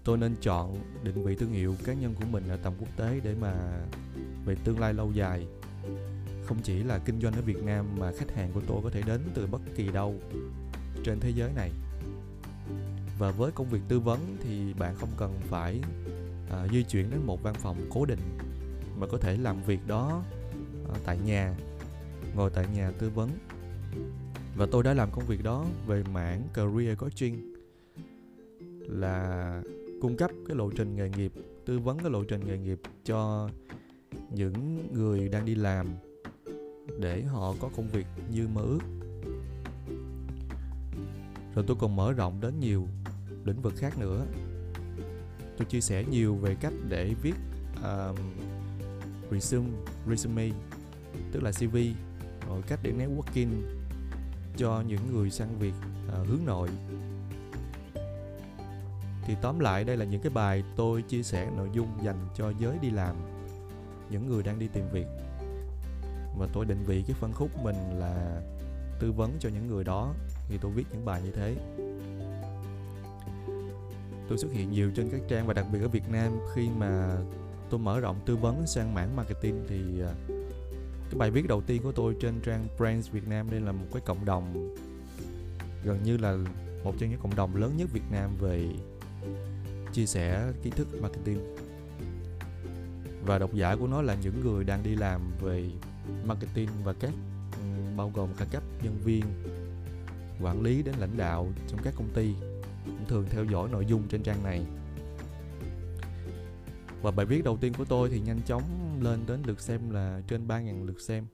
tôi 0.08 0.18
nên 0.18 0.36
chọn 0.42 0.78
định 1.04 1.24
vị 1.24 1.36
thương 1.36 1.52
hiệu 1.52 1.76
cá 1.84 1.94
nhân 1.94 2.16
của 2.20 2.26
mình 2.32 2.44
ở 2.50 2.58
tầm 2.58 2.74
quốc 2.80 2.88
tế 2.98 3.20
để 3.24 3.36
mà 3.42 3.54
về 4.46 4.56
tương 4.64 4.80
lai 4.80 4.94
lâu 4.94 5.12
dài. 5.12 5.48
Không 6.46 6.58
chỉ 6.64 6.84
là 6.84 6.98
kinh 6.98 7.22
doanh 7.22 7.34
ở 7.34 7.42
Việt 7.42 7.64
Nam 7.64 7.86
mà 7.98 8.12
khách 8.18 8.36
hàng 8.36 8.52
của 8.54 8.62
tôi 8.68 8.82
có 8.84 8.90
thể 8.90 9.02
đến 9.02 9.22
từ 9.34 9.48
bất 9.48 9.62
kỳ 9.76 9.88
đâu 9.88 10.16
trên 11.04 11.20
thế 11.20 11.30
giới 11.30 11.52
này. 11.56 11.72
Và 13.20 13.32
với 13.32 13.52
công 13.52 13.70
việc 13.70 13.82
tư 13.88 14.00
vấn 14.00 14.38
thì 14.44 14.74
bạn 14.74 14.96
không 14.96 15.10
cần 15.18 15.40
phải 15.44 15.82
uh, 16.48 16.72
di 16.72 16.84
chuyển 16.84 17.10
đến 17.10 17.20
một 17.26 17.44
văn 17.44 17.54
phòng 17.54 17.78
cố 17.90 18.06
định 18.06 18.38
mà 19.00 19.08
có 19.08 19.18
thể 19.18 19.38
làm 19.38 19.64
việc 19.64 19.88
đó 19.88 20.24
uh, 20.84 20.98
tại 21.06 21.18
nhà 21.26 21.56
ngồi 22.36 22.50
tại 22.50 22.66
nhà 22.76 22.92
tư 22.92 23.10
vấn. 23.10 23.30
Và 24.56 24.68
tôi 24.72 24.84
đã 24.84 24.94
làm 24.94 25.12
công 25.12 25.26
việc 25.26 25.44
đó 25.44 25.66
về 25.88 26.04
mảng 26.14 26.44
career 26.54 26.98
coaching 26.98 27.54
là 28.80 29.62
cung 30.02 30.18
cấp 30.18 30.32
cái 30.48 30.58
lộ 30.58 30.70
trình 30.70 30.96
nghề 30.96 31.10
nghiệp 31.10 31.32
tư 31.66 31.80
vấn 31.80 32.00
cái 32.00 32.10
lộ 32.10 32.24
trình 32.24 32.48
nghề 32.48 32.58
nghiệp 32.58 32.80
cho 33.04 33.50
những 34.32 34.88
người 34.94 35.30
đang 35.30 35.46
đi 35.46 35.56
làm 35.56 35.88
để 37.00 37.22
họ 37.22 37.54
có 37.60 37.70
công 37.76 37.88
việc 37.88 38.06
như 38.32 38.48
mơ 38.48 38.62
ước. 38.62 38.80
Rồi 41.56 41.66
tôi 41.68 41.78
còn 41.80 41.96
mở 41.96 42.14
rộng 42.14 42.42
đến 42.42 42.60
nhiều 42.60 42.88
lĩnh 43.46 43.62
vực 43.62 43.74
khác 43.78 43.98
nữa. 44.00 44.26
Tôi 45.58 45.66
chia 45.66 45.82
sẻ 45.82 46.04
nhiều 46.12 46.36
về 46.36 46.56
cách 46.62 46.74
để 46.90 47.14
viết 47.22 47.36
um, 47.84 48.16
resume 49.32 49.70
resume 50.10 50.50
tức 51.32 51.44
là 51.44 51.52
CV 51.52 51.78
rồi 52.48 52.62
cách 52.68 52.80
để 52.84 52.92
networking 52.92 53.50
cho 54.58 54.84
những 54.88 55.00
người 55.14 55.30
sang 55.30 55.60
việc 55.60 55.74
uh, 56.08 56.14
ờ, 56.14 56.24
hướng 56.24 56.46
nội 56.46 56.70
thì 59.28 59.36
tóm 59.42 59.60
lại, 59.60 59.84
đây 59.84 59.98
là 59.98 60.06
những 60.06 60.22
cái 60.22 60.30
bài 60.30 60.64
tôi 60.76 61.02
chia 61.02 61.24
sẻ 61.24 61.50
nội 61.58 61.70
dung 61.74 61.88
dành 62.04 62.28
cho 62.36 62.54
giới 62.60 62.78
đi 62.82 62.90
làm, 62.90 63.16
những 64.10 64.28
người 64.28 64.44
đang 64.44 64.60
đi 64.60 64.68
tìm 64.74 64.86
việc. 64.92 65.08
Và 66.38 66.48
tôi 66.54 66.66
định 66.66 66.84
vị 66.86 67.04
cái 67.08 67.16
phân 67.20 67.34
khúc 67.34 67.50
mình 67.64 67.76
là 68.00 68.42
tư 69.00 69.12
vấn 69.12 69.32
cho 69.40 69.50
những 69.50 69.68
người 69.68 69.84
đó 69.84 70.14
thì 70.50 70.58
tôi 70.62 70.72
viết 70.72 70.86
những 70.92 71.06
bài 71.06 71.22
như 71.26 71.32
thế. 71.32 71.56
Tôi 74.30 74.38
xuất 74.38 74.52
hiện 74.52 74.72
nhiều 74.72 74.92
trên 74.96 75.10
các 75.10 75.22
trang 75.28 75.48
và 75.48 75.54
đặc 75.54 75.66
biệt 75.72 75.80
ở 75.82 75.88
Việt 75.88 76.10
Nam. 76.12 76.32
Khi 76.54 76.70
mà 76.78 77.18
tôi 77.70 77.80
mở 77.80 78.00
rộng 78.00 78.20
tư 78.26 78.36
vấn 78.36 78.68
sang 78.68 78.94
mảng 78.94 79.16
marketing 79.16 79.66
thì 79.70 80.02
à, 80.02 80.14
cái 81.10 81.18
bài 81.18 81.32
viết 81.32 81.48
đầu 81.48 81.62
tiên 81.62 81.82
của 81.84 81.92
tôi 81.92 82.16
trên 82.22 82.42
trang 82.46 82.68
Brands 82.78 83.12
Việt 83.12 83.28
Nam 83.28 83.52
đây 83.52 83.60
là 83.60 83.72
một 83.72 83.86
cái 83.94 84.02
cộng 84.06 84.26
đồng, 84.26 84.76
gần 85.84 86.04
như 86.04 86.18
là 86.18 86.38
một 86.84 86.94
trong 87.00 87.10
những 87.10 87.20
cộng 87.20 87.36
đồng 87.36 87.56
lớn 87.56 87.78
nhất 87.78 87.90
Việt 87.94 88.12
Nam 88.12 88.32
về 88.40 88.70
chia 89.94 90.06
sẻ 90.06 90.52
kiến 90.64 90.74
thức 90.74 90.88
marketing. 91.02 91.40
Và 93.26 93.40
độc 93.40 93.54
giả 93.54 93.76
của 93.76 93.88
nó 93.88 94.02
là 94.02 94.16
những 94.24 94.42
người 94.42 94.64
đang 94.64 94.84
đi 94.84 94.96
làm 94.96 95.22
về 95.42 95.70
marketing 96.26 96.70
và 96.84 96.94
các 96.94 97.14
bao 97.98 98.12
gồm 98.16 98.30
cả 98.38 98.46
cấp 98.52 98.64
nhân 98.84 98.98
viên, 99.04 99.24
quản 100.42 100.64
lý 100.64 100.84
đến 100.84 100.96
lãnh 101.00 101.18
đạo 101.18 101.48
trong 101.68 101.80
các 101.84 101.94
công 101.98 102.10
ty, 102.14 102.34
cũng 102.86 103.06
thường 103.08 103.26
theo 103.30 103.44
dõi 103.44 103.70
nội 103.72 103.86
dung 103.86 104.04
trên 104.10 104.24
trang 104.24 104.44
này. 104.44 104.62
Và 107.02 107.12
bài 107.12 107.26
viết 107.26 107.44
đầu 107.44 107.58
tiên 107.58 107.74
của 107.78 107.86
tôi 107.86 108.10
thì 108.10 108.20
nhanh 108.20 108.42
chóng 108.46 108.64
lên 109.02 109.20
đến 109.28 109.40
lượt 109.46 109.62
xem 109.62 109.90
là 109.90 110.22
trên 110.28 110.48
3.000 110.48 110.86
lượt 110.86 111.02
xem. 111.02 111.26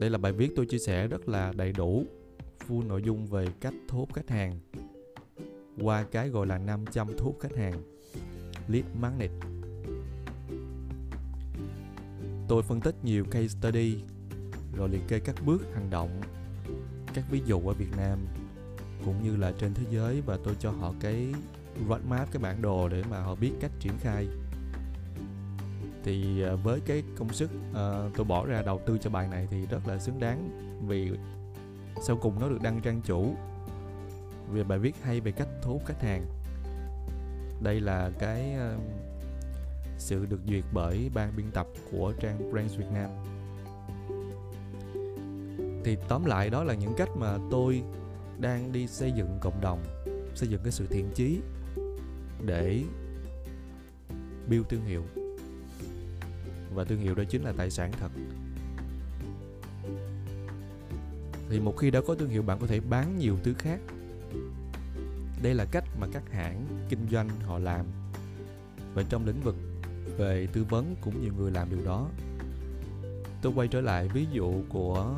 Đây 0.00 0.10
là 0.10 0.18
bài 0.18 0.32
viết 0.32 0.52
tôi 0.56 0.66
chia 0.66 0.78
sẻ 0.86 1.06
rất 1.06 1.28
là 1.28 1.52
đầy 1.56 1.72
đủ, 1.72 2.04
full 2.68 2.86
nội 2.86 3.02
dung 3.02 3.26
về 3.26 3.46
cách 3.60 3.74
thu 3.88 3.98
hút 3.98 4.12
khách 4.14 4.30
hàng 4.30 4.58
qua 5.80 6.02
cái 6.02 6.28
gọi 6.28 6.46
là 6.46 6.58
500 6.58 7.08
thuốc 7.18 7.40
khách 7.40 7.56
hàng. 7.56 7.82
Lead 8.68 8.84
magnet 9.00 9.30
tôi 12.50 12.62
phân 12.62 12.80
tích 12.80 12.94
nhiều 13.02 13.24
case 13.24 13.48
study 13.48 13.96
rồi 14.76 14.88
liệt 14.88 15.02
kê 15.08 15.20
các 15.20 15.34
bước 15.46 15.62
hành 15.74 15.90
động 15.90 16.20
các 17.14 17.24
ví 17.30 17.42
dụ 17.46 17.60
ở 17.66 17.72
Việt 17.72 17.96
Nam 17.96 18.18
cũng 19.04 19.22
như 19.22 19.36
là 19.36 19.52
trên 19.58 19.74
thế 19.74 19.82
giới 19.90 20.20
và 20.20 20.38
tôi 20.44 20.54
cho 20.60 20.70
họ 20.70 20.94
cái 21.00 21.34
roadmap 21.88 22.32
cái 22.32 22.42
bản 22.42 22.62
đồ 22.62 22.88
để 22.88 23.02
mà 23.10 23.20
họ 23.20 23.34
biết 23.34 23.52
cách 23.60 23.70
triển 23.80 23.92
khai. 24.00 24.26
Thì 26.04 26.42
à, 26.42 26.54
với 26.54 26.80
cái 26.80 27.02
công 27.16 27.32
sức 27.32 27.50
uh, 27.70 28.16
tôi 28.16 28.26
bỏ 28.26 28.46
ra 28.46 28.62
đầu 28.62 28.80
tư 28.86 28.98
cho 28.98 29.10
bài 29.10 29.28
này 29.28 29.48
thì 29.50 29.66
rất 29.66 29.88
là 29.88 29.98
xứng 29.98 30.20
đáng 30.20 30.48
vì 30.88 31.10
sau 32.02 32.16
cùng 32.16 32.40
nó 32.40 32.48
được 32.48 32.62
đăng 32.62 32.80
trang 32.80 33.00
chủ 33.04 33.34
về 34.52 34.64
bài 34.64 34.78
viết 34.78 34.94
hay 35.02 35.20
về 35.20 35.32
cách 35.32 35.48
thu 35.62 35.72
hút 35.72 35.82
khách 35.86 36.02
hàng. 36.02 36.26
Đây 37.62 37.80
là 37.80 38.10
cái 38.18 38.54
uh, 38.54 38.80
sự 39.98 40.26
được 40.26 40.40
duyệt 40.48 40.64
bởi 40.72 41.10
ban 41.14 41.36
biên 41.36 41.50
tập 41.50 41.66
của 41.90 42.12
trang 42.20 42.52
Brands 42.52 42.76
Việt 42.76 42.90
Nam. 42.92 43.10
Thì 45.84 45.96
tóm 46.08 46.24
lại 46.24 46.50
đó 46.50 46.64
là 46.64 46.74
những 46.74 46.94
cách 46.96 47.08
mà 47.16 47.38
tôi 47.50 47.82
đang 48.38 48.72
đi 48.72 48.86
xây 48.86 49.12
dựng 49.12 49.38
cộng 49.40 49.60
đồng 49.60 49.82
xây 50.34 50.48
dựng 50.48 50.60
cái 50.62 50.72
sự 50.72 50.86
thiện 50.90 51.10
chí 51.14 51.40
để 52.46 52.82
build 54.48 54.66
thương 54.68 54.84
hiệu. 54.84 55.02
Và 56.74 56.84
thương 56.84 57.00
hiệu 57.00 57.14
đó 57.14 57.22
chính 57.28 57.42
là 57.42 57.52
tài 57.56 57.70
sản 57.70 57.92
thật. 58.00 58.10
Thì 61.48 61.60
một 61.60 61.76
khi 61.76 61.90
đã 61.90 62.00
có 62.06 62.14
thương 62.14 62.28
hiệu 62.28 62.42
bạn 62.42 62.58
có 62.60 62.66
thể 62.66 62.80
bán 62.80 63.18
nhiều 63.18 63.36
thứ 63.44 63.54
khác 63.54 63.80
đây 65.42 65.54
là 65.54 65.64
cách 65.64 65.84
mà 66.00 66.06
các 66.12 66.30
hãng 66.30 66.66
kinh 66.88 67.08
doanh 67.10 67.28
họ 67.28 67.58
làm. 67.58 67.86
Và 68.94 69.02
trong 69.08 69.26
lĩnh 69.26 69.40
vực 69.40 69.56
về 70.18 70.46
tư 70.52 70.64
vấn 70.64 70.96
cũng 71.00 71.22
nhiều 71.22 71.32
người 71.38 71.50
làm 71.50 71.70
điều 71.70 71.84
đó. 71.84 72.10
Tôi 73.42 73.52
quay 73.56 73.68
trở 73.68 73.80
lại 73.80 74.08
ví 74.08 74.26
dụ 74.32 74.52
của 74.68 75.14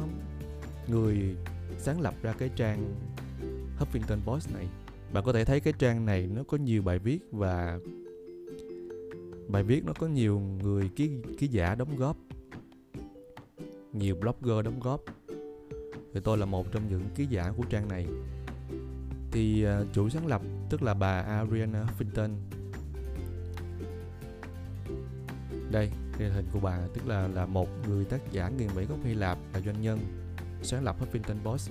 người 0.88 1.36
sáng 1.78 2.00
lập 2.00 2.14
ra 2.22 2.32
cái 2.32 2.50
trang 2.56 2.94
Huffington 3.78 4.18
Post 4.24 4.54
này. 4.54 4.66
Bạn 5.12 5.24
có 5.24 5.32
thể 5.32 5.44
thấy 5.44 5.60
cái 5.60 5.72
trang 5.78 6.06
này 6.06 6.28
nó 6.34 6.42
có 6.48 6.56
nhiều 6.56 6.82
bài 6.82 6.98
viết 6.98 7.18
và 7.32 7.78
bài 9.48 9.62
viết 9.62 9.84
nó 9.84 9.92
có 9.92 10.06
nhiều 10.06 10.40
người 10.40 10.90
ký 10.96 11.10
ký 11.38 11.46
giả 11.46 11.74
đóng 11.74 11.96
góp. 11.96 12.16
Nhiều 13.92 14.16
blogger 14.16 14.64
đóng 14.64 14.80
góp. 14.80 15.00
Thì 16.14 16.20
tôi 16.24 16.38
là 16.38 16.46
một 16.46 16.72
trong 16.72 16.88
những 16.88 17.02
ký 17.14 17.26
giả 17.26 17.52
của 17.56 17.64
trang 17.64 17.88
này 17.88 18.06
thì 19.32 19.64
à, 19.64 19.80
chủ 19.92 20.08
sáng 20.08 20.26
lập, 20.26 20.42
tức 20.70 20.82
là 20.82 20.94
bà 20.94 21.20
Ariana 21.20 21.84
Huffington. 21.84 22.30
Đây 25.70 25.90
đây 26.18 26.28
là 26.28 26.34
hình 26.34 26.46
của 26.52 26.60
bà, 26.60 26.78
tức 26.94 27.08
là 27.08 27.28
là 27.28 27.46
một 27.46 27.68
người 27.88 28.04
tác 28.04 28.32
giả 28.32 28.48
người 28.48 28.68
mỹ 28.76 28.84
gốc 28.84 28.98
Hy 29.04 29.14
Lạp 29.14 29.38
là 29.54 29.60
doanh 29.60 29.82
nhân 29.82 29.98
sáng 30.62 30.84
lập 30.84 30.96
Huffington 31.00 31.36
Post. 31.44 31.70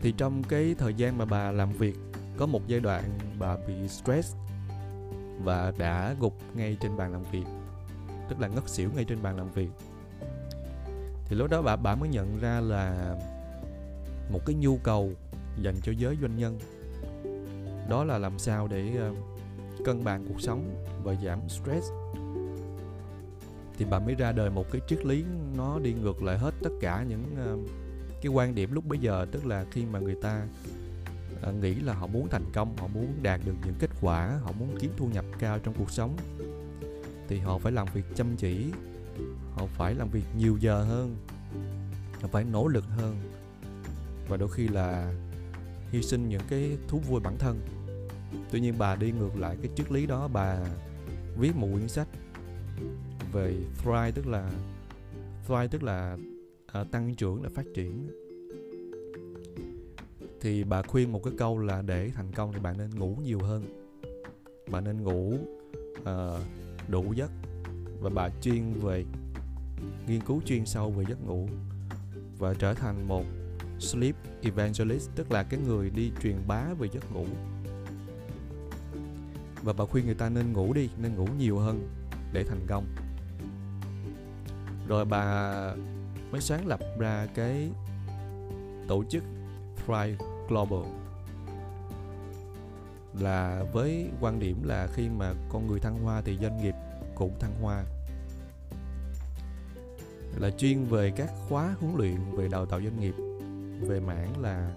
Thì 0.00 0.14
trong 0.16 0.42
cái 0.42 0.74
thời 0.78 0.94
gian 0.94 1.18
mà 1.18 1.24
bà 1.24 1.52
làm 1.52 1.72
việc, 1.72 1.96
có 2.36 2.46
một 2.46 2.66
giai 2.66 2.80
đoạn 2.80 3.18
bà 3.38 3.56
bị 3.66 3.88
stress 3.88 4.36
và 5.44 5.72
đã 5.78 6.14
gục 6.20 6.38
ngay 6.54 6.76
trên 6.80 6.96
bàn 6.96 7.12
làm 7.12 7.22
việc, 7.32 7.44
tức 8.28 8.40
là 8.40 8.48
ngất 8.48 8.68
xỉu 8.68 8.90
ngay 8.94 9.04
trên 9.04 9.22
bàn 9.22 9.36
làm 9.36 9.50
việc. 9.50 9.70
Thì 11.28 11.36
lúc 11.36 11.50
đó 11.50 11.62
bà 11.62 11.76
bà 11.76 11.94
mới 11.94 12.08
nhận 12.08 12.38
ra 12.40 12.60
là 12.60 13.14
một 14.32 14.40
cái 14.46 14.54
nhu 14.54 14.76
cầu 14.76 15.12
dành 15.62 15.74
cho 15.82 15.92
giới 15.92 16.16
doanh 16.20 16.36
nhân. 16.36 16.58
Đó 17.88 18.04
là 18.04 18.18
làm 18.18 18.38
sao 18.38 18.68
để 18.68 18.96
ờ, 18.96 19.12
cân 19.84 20.04
bằng 20.04 20.24
cuộc 20.28 20.40
sống 20.40 20.84
và 21.02 21.14
giảm 21.24 21.48
stress. 21.48 21.86
Thì 23.78 23.84
bà 23.90 23.98
mới 23.98 24.14
ra 24.14 24.32
đời 24.32 24.50
một 24.50 24.70
cái 24.70 24.80
triết 24.88 25.06
lý 25.06 25.24
nó 25.56 25.78
đi 25.78 25.92
ngược 25.92 26.22
lại 26.22 26.38
hết 26.38 26.54
tất 26.62 26.70
cả 26.80 27.04
những 27.08 27.24
ờ, 27.36 27.56
cái 28.22 28.32
quan 28.32 28.54
điểm 28.54 28.72
lúc 28.72 28.84
bấy 28.86 28.98
giờ, 28.98 29.26
tức 29.32 29.46
là 29.46 29.64
khi 29.70 29.84
mà 29.92 29.98
người 29.98 30.16
ta 30.22 30.46
ờ, 31.42 31.52
nghĩ 31.52 31.74
là 31.74 31.94
họ 31.94 32.06
muốn 32.06 32.28
thành 32.28 32.44
công, 32.52 32.76
họ 32.76 32.86
muốn 32.86 33.14
đạt 33.22 33.40
được 33.44 33.54
những 33.64 33.74
kết 33.78 33.90
quả, 34.00 34.38
họ 34.42 34.52
muốn 34.52 34.76
kiếm 34.80 34.92
thu 34.96 35.06
nhập 35.06 35.24
cao 35.38 35.58
trong 35.58 35.74
cuộc 35.78 35.90
sống, 35.90 36.16
thì 37.28 37.38
họ 37.38 37.58
phải 37.58 37.72
làm 37.72 37.86
việc 37.94 38.04
chăm 38.14 38.36
chỉ, 38.36 38.66
họ 39.52 39.66
phải 39.66 39.94
làm 39.94 40.08
việc 40.08 40.24
nhiều 40.38 40.56
giờ 40.60 40.82
hơn, 40.82 41.16
họ 42.22 42.28
phải 42.32 42.44
nỗ 42.44 42.68
lực 42.68 42.84
hơn. 42.88 43.16
Và 44.28 44.36
đôi 44.36 44.48
khi 44.48 44.68
là 44.68 45.12
hy 45.90 46.02
sinh 46.02 46.28
những 46.28 46.42
cái 46.48 46.78
thú 46.88 46.98
vui 46.98 47.20
bản 47.20 47.38
thân. 47.38 47.60
Tuy 48.50 48.60
nhiên 48.60 48.74
bà 48.78 48.96
đi 48.96 49.12
ngược 49.12 49.36
lại 49.36 49.56
cái 49.62 49.70
triết 49.76 49.92
lý 49.92 50.06
đó 50.06 50.28
bà 50.28 50.58
viết 51.38 51.56
một 51.56 51.68
quyển 51.72 51.88
sách 51.88 52.08
về 53.32 53.54
thrive 53.82 54.10
tức 54.10 54.26
là 54.26 54.50
thrive 55.46 55.68
tức 55.68 55.82
là 55.82 56.18
à, 56.66 56.84
tăng 56.84 57.14
trưởng 57.14 57.42
là 57.42 57.48
phát 57.54 57.66
triển. 57.74 58.08
Thì 60.40 60.64
bà 60.64 60.82
khuyên 60.82 61.12
một 61.12 61.22
cái 61.24 61.32
câu 61.38 61.58
là 61.58 61.82
để 61.82 62.10
thành 62.14 62.32
công 62.32 62.52
thì 62.52 62.58
bạn 62.60 62.78
nên 62.78 62.90
ngủ 62.98 63.16
nhiều 63.24 63.38
hơn. 63.38 63.64
Bạn 64.70 64.84
nên 64.84 65.02
ngủ 65.02 65.34
uh, 66.00 66.40
đủ 66.88 67.12
giấc 67.12 67.30
và 68.00 68.10
bà 68.14 68.28
chuyên 68.40 68.72
về 68.72 69.04
nghiên 70.06 70.20
cứu 70.20 70.40
chuyên 70.46 70.66
sâu 70.66 70.90
về 70.90 71.04
giấc 71.08 71.26
ngủ 71.26 71.48
và 72.38 72.54
trở 72.54 72.74
thành 72.74 73.08
một 73.08 73.24
sleep 73.78 74.14
evangelist, 74.42 75.10
tức 75.14 75.32
là 75.32 75.42
cái 75.42 75.60
người 75.60 75.90
đi 75.90 76.12
truyền 76.22 76.36
bá 76.46 76.64
về 76.78 76.88
giấc 76.92 77.12
ngủ. 77.12 77.26
Và 79.62 79.72
bà 79.72 79.84
khuyên 79.84 80.06
người 80.06 80.14
ta 80.14 80.28
nên 80.28 80.52
ngủ 80.52 80.72
đi, 80.72 80.88
nên 80.98 81.16
ngủ 81.16 81.26
nhiều 81.38 81.58
hơn 81.58 81.88
để 82.32 82.44
thành 82.44 82.66
công. 82.66 82.86
Rồi 84.88 85.04
bà 85.04 85.52
mới 86.30 86.40
sáng 86.40 86.66
lập 86.66 86.80
ra 86.98 87.26
cái 87.34 87.70
tổ 88.88 89.04
chức 89.04 89.22
Thrive 89.86 90.16
Global. 90.48 90.92
Là 93.20 93.64
với 93.72 94.10
quan 94.20 94.40
điểm 94.40 94.62
là 94.64 94.88
khi 94.94 95.08
mà 95.08 95.32
con 95.48 95.66
người 95.66 95.80
thăng 95.80 96.02
hoa 96.02 96.22
thì 96.24 96.38
doanh 96.42 96.62
nghiệp 96.62 96.74
cũng 97.14 97.38
thăng 97.40 97.60
hoa. 97.62 97.84
Là 100.38 100.50
chuyên 100.50 100.84
về 100.84 101.10
các 101.10 101.30
khóa 101.48 101.74
huấn 101.80 101.96
luyện 101.96 102.16
về 102.36 102.48
đào 102.48 102.66
tạo 102.66 102.80
doanh 102.80 103.00
nghiệp 103.00 103.14
về 103.80 104.00
mảng 104.00 104.40
là 104.40 104.70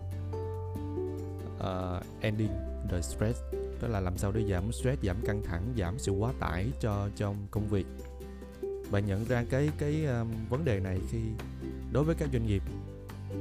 uh, 1.57 2.05
ending 2.21 2.51
the 2.89 3.01
stress 3.01 3.39
tức 3.79 3.87
là 3.87 3.99
làm 3.99 4.17
sao 4.17 4.31
để 4.31 4.43
giảm 4.49 4.71
stress 4.71 5.03
giảm 5.03 5.15
căng 5.25 5.43
thẳng 5.43 5.73
giảm 5.77 5.99
sự 5.99 6.11
quá 6.11 6.33
tải 6.39 6.71
cho 6.79 7.09
trong 7.15 7.47
công 7.51 7.67
việc. 7.67 7.85
Bạn 8.91 9.05
nhận 9.05 9.25
ra 9.25 9.45
cái 9.49 9.69
cái 9.77 10.05
um, 10.05 10.27
vấn 10.49 10.65
đề 10.65 10.79
này 10.79 10.99
khi 11.09 11.19
đối 11.91 12.03
với 12.03 12.15
các 12.15 12.29
doanh 12.33 12.45
nghiệp 12.45 12.63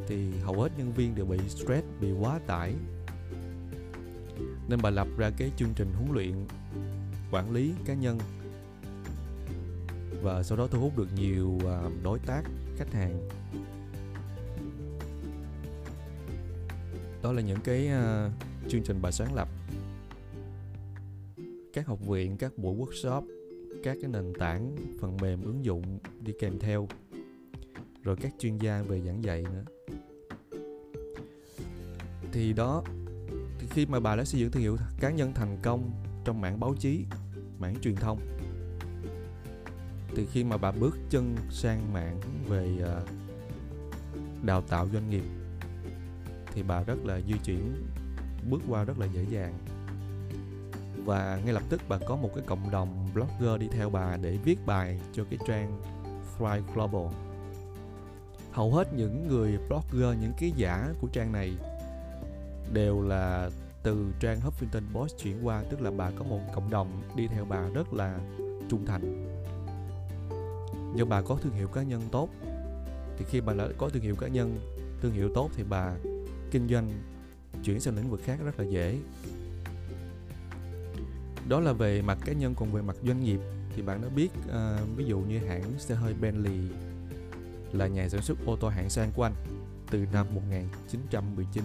thì 0.06 0.30
hầu 0.44 0.60
hết 0.60 0.68
nhân 0.78 0.92
viên 0.92 1.14
đều 1.14 1.26
bị 1.26 1.38
stress 1.48 1.86
bị 2.00 2.12
quá 2.12 2.40
tải. 2.46 2.74
Nên 4.68 4.78
bà 4.82 4.90
lập 4.90 5.08
ra 5.16 5.30
cái 5.38 5.50
chương 5.56 5.74
trình 5.76 5.92
huấn 5.92 6.12
luyện 6.12 6.46
quản 7.30 7.50
lý 7.50 7.74
cá 7.84 7.94
nhân. 7.94 8.18
Và 10.22 10.42
sau 10.42 10.58
đó 10.58 10.66
thu 10.70 10.80
hút 10.80 10.98
được 10.98 11.08
nhiều 11.16 11.58
ờ, 11.64 11.90
đối 12.02 12.18
tác 12.18 12.42
khách 12.76 12.92
hàng. 12.92 13.28
Đó 17.28 17.32
là 17.32 17.42
những 17.42 17.60
cái 17.64 17.88
uh, 17.88 18.32
chương 18.68 18.82
trình 18.82 19.02
bài 19.02 19.12
sáng 19.12 19.34
lập. 19.34 19.48
Các 21.72 21.86
học 21.86 22.06
viện 22.06 22.36
các 22.36 22.58
buổi 22.58 22.76
workshop 22.76 23.22
các 23.84 23.96
cái 24.02 24.10
nền 24.10 24.32
tảng 24.38 24.76
phần 25.00 25.16
mềm 25.16 25.42
ứng 25.42 25.64
dụng 25.64 25.98
đi 26.20 26.32
kèm 26.40 26.58
theo. 26.58 26.88
Rồi 28.02 28.16
các 28.16 28.32
chuyên 28.38 28.58
gia 28.58 28.82
về 28.82 29.00
giảng 29.00 29.24
dạy 29.24 29.42
nữa. 29.42 29.64
Thì 32.32 32.52
đó 32.52 32.82
thì 33.58 33.66
khi 33.70 33.86
mà 33.86 34.00
bà 34.00 34.16
đã 34.16 34.24
xây 34.24 34.40
dựng 34.40 34.50
thương 34.50 34.62
hiệu 34.62 34.76
cá 35.00 35.10
nhân 35.10 35.32
thành 35.34 35.58
công 35.62 35.90
trong 36.24 36.40
mảng 36.40 36.60
báo 36.60 36.74
chí 36.78 37.04
mảng 37.58 37.74
truyền 37.82 37.94
thông 37.94 38.18
thì 40.16 40.26
khi 40.32 40.44
mà 40.44 40.56
bà 40.56 40.72
bước 40.72 40.96
chân 41.10 41.36
sang 41.50 41.92
mạng 41.92 42.20
về 42.48 42.78
ờ, 42.82 43.02
đào 44.42 44.62
tạo 44.62 44.88
doanh 44.92 45.10
nghiệp 45.10 45.24
thì 46.58 46.64
bà 46.68 46.82
rất 46.82 46.98
là 47.04 47.20
di 47.20 47.34
chuyển, 47.44 47.86
bước 48.50 48.62
qua 48.68 48.84
rất 48.84 48.98
là 48.98 49.06
dễ 49.06 49.24
dàng. 49.30 49.54
Và 51.04 51.40
ngay 51.44 51.54
lập 51.54 51.62
tức 51.68 51.80
bà 51.88 51.98
có 51.98 52.16
một 52.16 52.30
cái 52.34 52.44
cộng 52.46 52.70
đồng 52.70 53.08
blogger 53.14 53.60
đi 53.60 53.68
theo 53.72 53.90
bà 53.90 54.16
để 54.16 54.38
viết 54.44 54.58
bài 54.66 55.00
cho 55.12 55.24
cái 55.30 55.38
trang 55.46 55.80
Thrive 56.36 56.62
Global. 56.74 57.14
Hầu 58.52 58.72
hết 58.72 58.92
những 58.92 59.28
người 59.28 59.58
blogger, 59.68 60.18
những 60.20 60.32
ký 60.38 60.52
giả 60.56 60.88
của 61.00 61.08
trang 61.12 61.32
này 61.32 61.52
đều 62.72 63.02
là 63.02 63.50
từ 63.82 64.06
trang 64.20 64.40
Huffington 64.40 64.82
Post 64.94 65.16
chuyển 65.18 65.46
qua, 65.46 65.62
tức 65.70 65.80
là 65.80 65.90
bà 65.90 66.10
có 66.10 66.24
một 66.24 66.40
cộng 66.54 66.70
đồng 66.70 67.02
đi 67.16 67.26
theo 67.26 67.44
bà 67.44 67.68
rất 67.74 67.92
là 67.92 68.18
trung 68.68 68.86
thành. 68.86 69.26
Do 70.96 71.04
bà 71.04 71.22
có 71.22 71.38
thương 71.42 71.52
hiệu 71.52 71.68
cá 71.68 71.82
nhân 71.82 72.02
tốt, 72.12 72.28
thì 73.18 73.24
khi 73.28 73.40
bà 73.40 73.52
đã 73.52 73.68
có 73.78 73.88
thương 73.88 74.02
hiệu 74.02 74.16
cá 74.16 74.28
nhân, 74.28 74.58
thương 75.02 75.12
hiệu 75.12 75.30
tốt 75.34 75.50
thì 75.56 75.64
bà 75.68 75.94
kinh 76.50 76.68
doanh 76.68 77.02
chuyển 77.64 77.80
sang 77.80 77.96
lĩnh 77.96 78.10
vực 78.10 78.20
khác 78.24 78.38
rất 78.44 78.60
là 78.60 78.64
dễ. 78.64 78.98
Đó 81.48 81.60
là 81.60 81.72
về 81.72 82.02
mặt 82.02 82.18
cá 82.24 82.32
nhân 82.32 82.54
còn 82.54 82.72
về 82.72 82.82
mặt 82.82 82.96
doanh 83.04 83.24
nghiệp 83.24 83.40
thì 83.76 83.82
bạn 83.82 84.02
đã 84.02 84.08
biết 84.08 84.28
uh, 84.48 84.96
ví 84.96 85.04
dụ 85.04 85.18
như 85.18 85.38
hãng 85.38 85.78
xe 85.78 85.94
hơi 85.94 86.14
Bentley 86.20 86.60
là 87.72 87.86
nhà 87.86 88.08
sản 88.08 88.22
xuất 88.22 88.38
ô 88.46 88.56
tô 88.56 88.68
hạng 88.68 88.90
sang 88.90 89.10
của 89.14 89.22
Anh 89.22 89.34
từ 89.90 90.06
năm 90.12 90.26
1919 90.34 91.64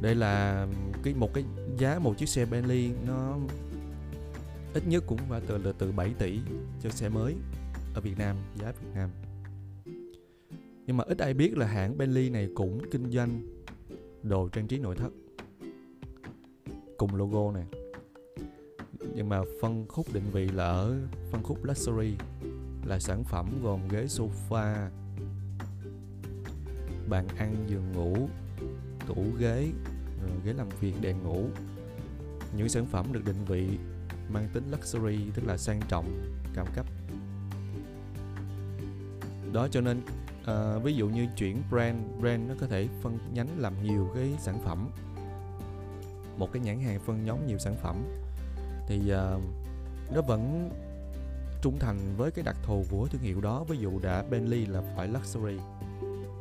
đây 0.00 0.14
là 0.14 0.66
cái 1.02 1.14
một 1.14 1.34
cái 1.34 1.44
giá 1.78 1.98
một 1.98 2.18
chiếc 2.18 2.28
xe 2.28 2.44
Bentley 2.44 2.90
nó 3.06 3.38
ít 4.74 4.86
nhất 4.86 5.04
cũng 5.06 5.18
phải 5.28 5.40
từ 5.46 5.58
là 5.58 5.72
từ 5.78 5.92
7 5.92 6.14
tỷ 6.18 6.40
cho 6.82 6.90
xe 6.90 7.08
mới 7.08 7.34
ở 7.94 8.00
Việt 8.00 8.18
Nam 8.18 8.36
giá 8.60 8.72
Việt 8.80 8.88
Nam 8.94 9.10
nhưng 10.88 10.96
mà 10.96 11.04
ít 11.06 11.18
ai 11.18 11.34
biết 11.34 11.58
là 11.58 11.66
hãng 11.66 11.98
Bentley 11.98 12.30
này 12.30 12.48
cũng 12.54 12.80
kinh 12.90 13.10
doanh 13.10 13.40
đồ 14.22 14.48
trang 14.48 14.66
trí 14.66 14.78
nội 14.78 14.96
thất 14.96 15.12
cùng 16.96 17.14
logo 17.14 17.52
này 17.52 17.64
nhưng 19.14 19.28
mà 19.28 19.40
phân 19.60 19.86
khúc 19.88 20.06
định 20.12 20.22
vị 20.32 20.48
là 20.48 20.64
ở 20.64 20.96
phân 21.30 21.42
khúc 21.42 21.64
luxury, 21.64 22.14
là 22.86 22.98
sản 22.98 23.24
phẩm 23.24 23.62
gồm 23.62 23.88
ghế 23.88 24.04
sofa, 24.04 24.88
bàn 27.08 27.28
ăn, 27.38 27.66
giường 27.68 27.92
ngủ, 27.92 28.28
tủ 29.06 29.24
ghế 29.38 29.68
ghế 30.44 30.52
làm 30.52 30.68
việc, 30.80 30.94
đèn 31.00 31.22
ngủ. 31.22 31.44
Những 32.56 32.68
sản 32.68 32.86
phẩm 32.86 33.06
được 33.12 33.24
định 33.24 33.44
vị 33.46 33.68
mang 34.28 34.48
tính 34.54 34.64
luxury, 34.70 35.18
tức 35.34 35.46
là 35.46 35.56
sang 35.56 35.80
trọng, 35.88 36.22
cao 36.54 36.66
cấp. 36.74 36.86
Đó 39.52 39.68
cho 39.68 39.80
nên 39.80 40.00
à, 40.48 40.78
ví 40.78 40.94
dụ 40.94 41.08
như 41.08 41.26
chuyển 41.36 41.62
brand 41.70 41.98
brand 42.20 42.48
nó 42.48 42.54
có 42.60 42.66
thể 42.66 42.88
phân 43.02 43.18
nhánh 43.32 43.48
làm 43.58 43.82
nhiều 43.82 44.10
cái 44.14 44.34
sản 44.38 44.60
phẩm. 44.64 44.90
Một 46.36 46.52
cái 46.52 46.62
nhãn 46.62 46.80
hàng 46.80 47.00
phân 47.00 47.24
nhóm 47.24 47.46
nhiều 47.46 47.58
sản 47.58 47.76
phẩm. 47.82 48.04
Thì 48.86 49.10
à, 49.10 49.38
nó 50.14 50.20
vẫn 50.20 50.70
trung 51.62 51.78
thành 51.78 51.98
với 52.16 52.30
cái 52.30 52.44
đặc 52.44 52.56
thù 52.62 52.84
của 52.90 53.06
thương 53.06 53.22
hiệu 53.22 53.40
đó. 53.40 53.64
Ví 53.64 53.78
dụ 53.78 53.98
đã 54.02 54.24
Bentley 54.30 54.66
là 54.66 54.82
phải 54.96 55.08
luxury. 55.08 55.58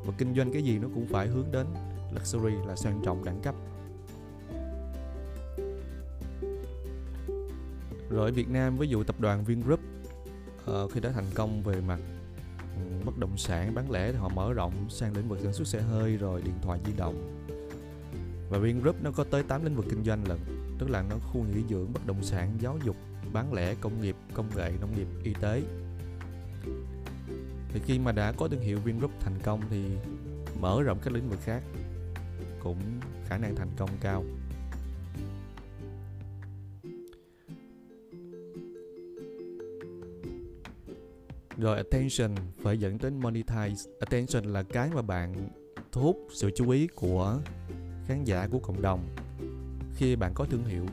Và 0.06 0.14
kinh 0.18 0.36
doanh 0.36 0.54
cái 0.54 0.64
gì 0.64 0.80
nó 0.80 0.88
cũng 0.94 1.08
phải 1.08 1.28
hướng 1.28 1.52
đến 1.52 1.68
luxury 2.14 2.56
là 2.68 2.76
sang 2.76 3.02
trọng 3.06 3.26
đẳng 3.26 3.42
cấp. 3.42 3.56
Rồi 8.10 8.30
ở 8.30 8.32
Việt 8.32 8.50
Nam 8.50 8.78
ví 8.78 8.88
dụ 8.88 9.04
tập 9.04 9.16
đoàn 9.20 9.44
Vingroup 9.44 9.80
uh, 10.72 10.92
khi 10.92 11.00
đã 11.00 11.12
thành 11.12 11.26
công 11.36 11.62
về 11.64 11.82
mặt 11.82 12.00
bất 13.06 13.18
động 13.18 13.38
sản 13.38 13.76
bán 13.76 13.92
lẻ 13.92 14.12
thì 14.12 14.18
họ 14.18 14.30
mở 14.30 14.54
rộng 14.54 14.74
sang 14.90 15.16
lĩnh 15.16 15.30
vực 15.30 15.40
sản 15.44 15.54
xuất 15.54 15.68
xe 15.68 15.82
hơi 15.82 16.18
rồi 16.18 16.42
điện 16.42 16.56
thoại 16.62 16.80
di 16.86 16.94
động. 16.98 17.46
Và 18.50 18.58
Vingroup 18.58 18.96
nó 19.04 19.12
có 19.12 19.24
tới 19.24 19.44
8 19.44 19.66
lĩnh 19.66 19.76
vực 19.76 19.86
kinh 19.90 20.04
doanh 20.04 20.28
lần 20.28 20.40
tức 20.80 20.90
là 20.90 21.04
nó 21.10 21.16
khu 21.16 21.44
nghỉ 21.44 21.64
dưỡng, 21.70 21.94
bất 21.94 22.08
động 22.08 22.24
sản, 22.24 22.58
giáo 22.60 22.80
dục, 22.86 22.96
bán 23.34 23.54
lẻ, 23.54 23.76
công 23.82 24.02
nghiệp, 24.02 24.16
công 24.34 24.50
nghệ, 24.56 24.72
nông 24.82 24.96
nghiệp, 24.96 25.08
y 25.24 25.34
tế. 25.42 25.62
Thì 27.70 27.80
khi 27.86 28.00
mà 28.00 28.12
đã 28.12 28.32
có 28.32 28.48
thương 28.48 28.62
hiệu 28.62 28.80
Vingroup 28.80 29.12
thành 29.20 29.40
công 29.44 29.62
thì 29.70 29.84
mở 30.62 30.84
rộng 30.84 31.00
các 31.04 31.14
lĩnh 31.14 31.30
vực 31.30 31.40
khác 31.44 31.64
cũng 32.64 32.78
khả 33.28 33.38
năng 33.38 33.56
thành 33.56 33.70
công 33.78 33.90
cao. 34.02 34.24
Rồi 41.58 41.78
attention 41.78 42.36
phải 42.64 42.78
dẫn 42.78 42.98
đến 42.98 43.20
monetize. 43.20 43.92
Attention 44.00 44.44
là 44.44 44.64
cái 44.64 44.90
mà 44.96 45.02
bạn 45.02 45.50
thu 45.92 46.02
hút 46.02 46.18
sự 46.34 46.52
chú 46.56 46.70
ý 46.70 46.88
của 46.88 47.40
khán 48.08 48.24
giả 48.24 48.48
của 48.52 48.60
cộng 48.60 48.82
đồng 48.82 49.16
khi 49.96 50.16
bạn 50.16 50.32
có 50.36 50.46
thương 50.46 50.66
hiệu. 50.66 50.86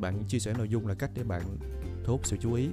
Bạn 0.00 0.24
chia 0.28 0.38
sẻ 0.38 0.54
nội 0.58 0.68
dung 0.68 0.86
là 0.86 0.94
cách 0.94 1.10
để 1.14 1.22
bạn 1.22 1.42
thu 2.04 2.12
hút 2.12 2.26
sự 2.26 2.36
chú 2.40 2.54
ý. 2.54 2.68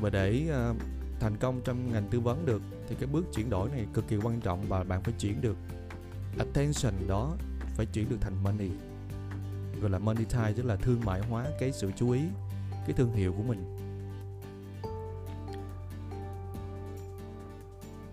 Và 0.00 0.10
để 0.10 0.42
uh, 0.70 0.76
thành 1.20 1.36
công 1.36 1.60
trong 1.64 1.92
ngành 1.92 2.08
tư 2.10 2.20
vấn 2.20 2.46
được 2.46 2.62
thì 2.88 2.96
cái 3.00 3.06
bước 3.12 3.24
chuyển 3.34 3.50
đổi 3.50 3.70
này 3.70 3.86
cực 3.94 4.08
kỳ 4.08 4.16
quan 4.16 4.40
trọng 4.40 4.64
và 4.68 4.84
bạn 4.84 5.02
phải 5.02 5.14
chuyển 5.18 5.40
được. 5.40 5.56
Attention 6.38 6.94
đó 7.08 7.36
phải 7.76 7.86
chuyển 7.86 8.08
được 8.10 8.16
thành 8.20 8.44
money 8.44 8.70
gọi 9.80 9.90
là 9.90 9.98
monetize 9.98 10.52
tức 10.56 10.66
là 10.66 10.76
thương 10.76 11.00
mại 11.04 11.20
hóa 11.20 11.46
cái 11.60 11.72
sự 11.72 11.90
chú 11.96 12.10
ý 12.10 12.20
cái 12.72 12.92
thương 12.96 13.12
hiệu 13.12 13.32
của 13.36 13.42
mình. 13.42 13.83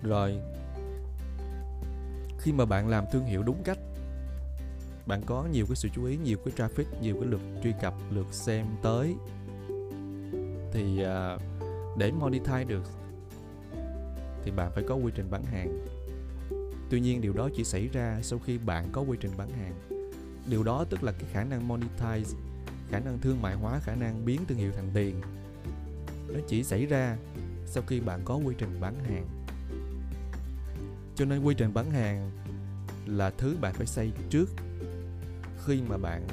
Rồi. 0.04 0.40
Khi 2.40 2.52
mà 2.52 2.66
bạn 2.66 2.88
làm 2.88 3.06
thương 3.12 3.26
hiệu 3.26 3.44
đúng 3.44 3.64
cách 3.64 3.78
bạn 5.06 5.22
có 5.26 5.48
nhiều 5.52 5.66
cái 5.66 5.76
sự 5.76 5.90
chú 5.96 6.06
ý 6.06 6.18
nhiều 6.18 6.38
cái 6.46 6.54
traffic 6.58 6.86
nhiều 7.02 7.16
cái 7.20 7.30
lượt 7.30 7.42
truy 7.64 7.74
cập 7.82 7.94
lượt 8.12 8.28
xem 8.32 8.66
tới. 8.84 9.16
Thì 10.72 11.04
uh, 11.04 11.42
để 11.98 12.12
monetize 12.12 12.68
được 12.68 12.84
thì 14.44 14.52
bạn 14.52 14.72
phải 14.76 14.84
có 14.88 14.96
quy 14.96 15.12
trình 15.16 15.28
bán 15.32 15.44
hàng. 15.44 15.86
Tuy 16.90 17.00
nhiên 17.00 17.22
điều 17.22 17.34
đó 17.34 17.50
chỉ 17.56 17.64
xảy 17.64 17.88
ra 17.88 18.20
sau 18.22 18.40
khi 18.40 18.58
bạn 18.58 18.90
có 18.92 19.02
quy 19.02 19.18
trình 19.22 19.32
bán 19.38 19.50
hàng. 19.50 19.74
Điều 20.50 20.64
đó 20.64 20.86
tức 20.90 21.04
là 21.04 21.12
cái 21.12 21.30
khả 21.32 21.44
năng 21.44 21.68
monetize 21.70 22.36
khả 22.90 23.00
năng 23.00 23.20
thương 23.20 23.42
mại 23.42 23.56
hóa 23.56 23.80
khả 23.80 23.96
năng 23.96 24.26
biến 24.26 24.42
thương 24.48 24.58
hiệu 24.58 24.72
thành 24.76 24.90
tiền 24.94 25.22
nó 26.28 26.40
chỉ 26.48 26.64
xảy 26.64 26.86
ra 26.86 27.18
sau 27.66 27.84
khi 27.88 28.00
bạn 28.00 28.22
có 28.26 28.36
quy 28.36 28.56
trình 28.58 28.78
bán 28.82 28.96
hàng 29.04 29.28
cho 31.16 31.26
nên 31.26 31.44
quy 31.44 31.56
trình 31.58 31.74
bán 31.74 31.92
hàng 31.92 32.32
là 33.06 33.30
thứ 33.30 33.58
bạn 33.62 33.74
phải 33.74 33.86
xây 33.86 34.12
trước 34.30 34.50
khi 35.66 35.82
mà 35.90 35.98
bạn 35.98 36.28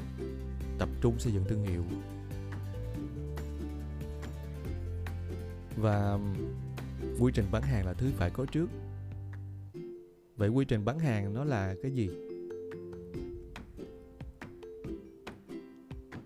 tập 0.79 0.89
trung 1.01 1.19
xây 1.19 1.33
dựng 1.33 1.43
thương 1.47 1.63
hiệu. 1.63 1.83
Và 5.77 6.19
quy 7.19 7.31
trình 7.35 7.45
bán 7.51 7.61
hàng 7.61 7.85
là 7.85 7.93
thứ 7.93 8.11
phải 8.17 8.29
có 8.29 8.45
trước. 8.45 8.69
Vậy 10.35 10.49
quy 10.49 10.65
trình 10.65 10.85
bán 10.85 10.99
hàng 10.99 11.33
nó 11.33 11.43
là 11.43 11.75
cái 11.83 11.91
gì? 11.91 12.09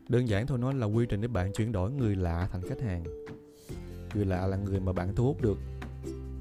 Đơn 0.10 0.28
giản 0.28 0.48
thôi, 0.48 0.58
nó 0.58 0.72
là 0.72 0.86
quy 0.86 1.06
trình 1.10 1.22
để 1.22 1.28
bạn 1.28 1.54
chuyển 1.54 1.72
đổi 1.72 1.92
người 1.92 2.16
lạ 2.16 2.50
thành 2.52 2.62
khách 2.70 2.82
hàng. 2.82 3.04
Người 4.16 4.26
lạ 4.26 4.48
là 4.48 4.58
người 4.58 4.80
mà 4.80 4.94
bạn 4.94 5.16
thu 5.16 5.26
hút 5.26 5.42
được 5.42 5.58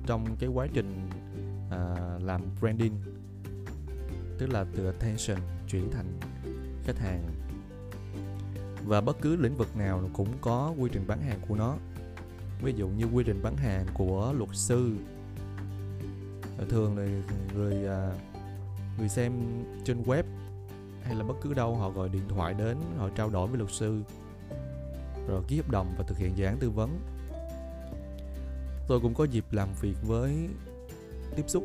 trong 0.07 0.37
cái 0.39 0.49
quá 0.49 0.67
trình 0.75 1.09
uh, 1.73 2.23
làm 2.23 2.43
branding 2.61 2.95
tức 4.43 4.47
là 4.47 4.65
từ 4.77 4.87
attention 4.87 5.39
chuyển 5.69 5.91
thành 5.91 6.21
khách 6.85 6.99
hàng. 6.99 7.23
Và 8.87 9.01
bất 9.01 9.21
cứ 9.21 9.37
lĩnh 9.37 9.57
vực 9.57 9.77
nào 9.77 10.11
cũng 10.13 10.29
có 10.41 10.75
quy 10.79 10.91
trình 10.93 11.05
bán 11.07 11.21
hàng 11.23 11.41
của 11.49 11.57
nó. 11.57 11.77
Ví 12.63 12.73
dụ 12.77 12.89
như 12.89 13.05
quy 13.05 13.25
trình 13.25 13.43
bán 13.43 13.57
hàng 13.57 13.87
của 13.95 14.35
luật 14.39 14.51
sư. 14.53 14.97
À, 16.59 16.65
thường 16.69 16.99
là 16.99 17.07
người 17.55 17.87
à, 17.87 18.13
người 18.99 19.09
xem 19.09 19.33
trên 19.85 20.03
web 20.03 20.23
hay 21.03 21.15
là 21.15 21.25
bất 21.25 21.35
cứ 21.43 21.55
đâu 21.55 21.77
họ 21.77 21.91
gọi 21.91 22.09
điện 22.09 22.29
thoại 22.29 22.55
đến 22.55 22.77
họ 22.99 23.09
trao 23.17 23.31
đổi 23.31 23.49
với 23.49 23.59
luật 23.59 23.71
sư 23.71 24.03
rồi 25.29 25.43
ký 25.49 25.57
hợp 25.57 25.71
đồng 25.71 25.95
và 25.99 26.05
thực 26.09 26.19
hiện 26.19 26.37
dự 26.37 26.45
án 26.45 26.59
tư 26.59 26.71
vấn. 26.71 26.99
Tôi 28.89 29.01
cũng 29.01 29.15
có 29.15 29.25
dịp 29.25 29.45
làm 29.51 29.69
việc 29.81 29.97
với 30.07 30.49
tiếp 31.37 31.45
xúc 31.47 31.65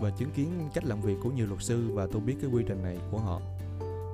và 0.00 0.10
chứng 0.10 0.30
kiến 0.30 0.68
cách 0.74 0.84
làm 0.84 1.00
việc 1.00 1.16
của 1.22 1.30
nhiều 1.30 1.46
luật 1.46 1.62
sư 1.62 1.88
và 1.92 2.06
tôi 2.12 2.22
biết 2.22 2.34
cái 2.40 2.50
quy 2.50 2.64
trình 2.68 2.82
này 2.82 2.98
của 3.10 3.18
họ. 3.18 3.40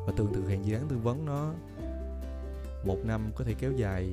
Và 0.07 0.13
thường 0.17 0.33
thực 0.35 0.49
hiện 0.49 0.67
dự 0.67 0.75
án 0.75 0.89
tư 0.89 0.97
vấn 0.97 1.27
nó 1.27 1.53
một 2.85 2.99
năm 3.05 3.31
có 3.35 3.45
thể 3.45 3.55
kéo 3.59 3.73
dài, 3.73 4.09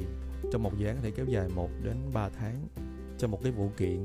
trong 0.52 0.63
một 0.63 0.78
dự 0.78 0.88
án 0.88 0.95
có 0.95 1.02
thể 1.04 1.12
kéo 1.12 1.26
dài 1.26 1.50
1 1.56 1.69
đến 1.84 1.98
3 2.13 2.30
tháng 2.30 2.67
cho 3.17 3.28
một 3.28 3.39
cái 3.43 3.52
vụ 3.52 3.69
kiện. 3.78 4.04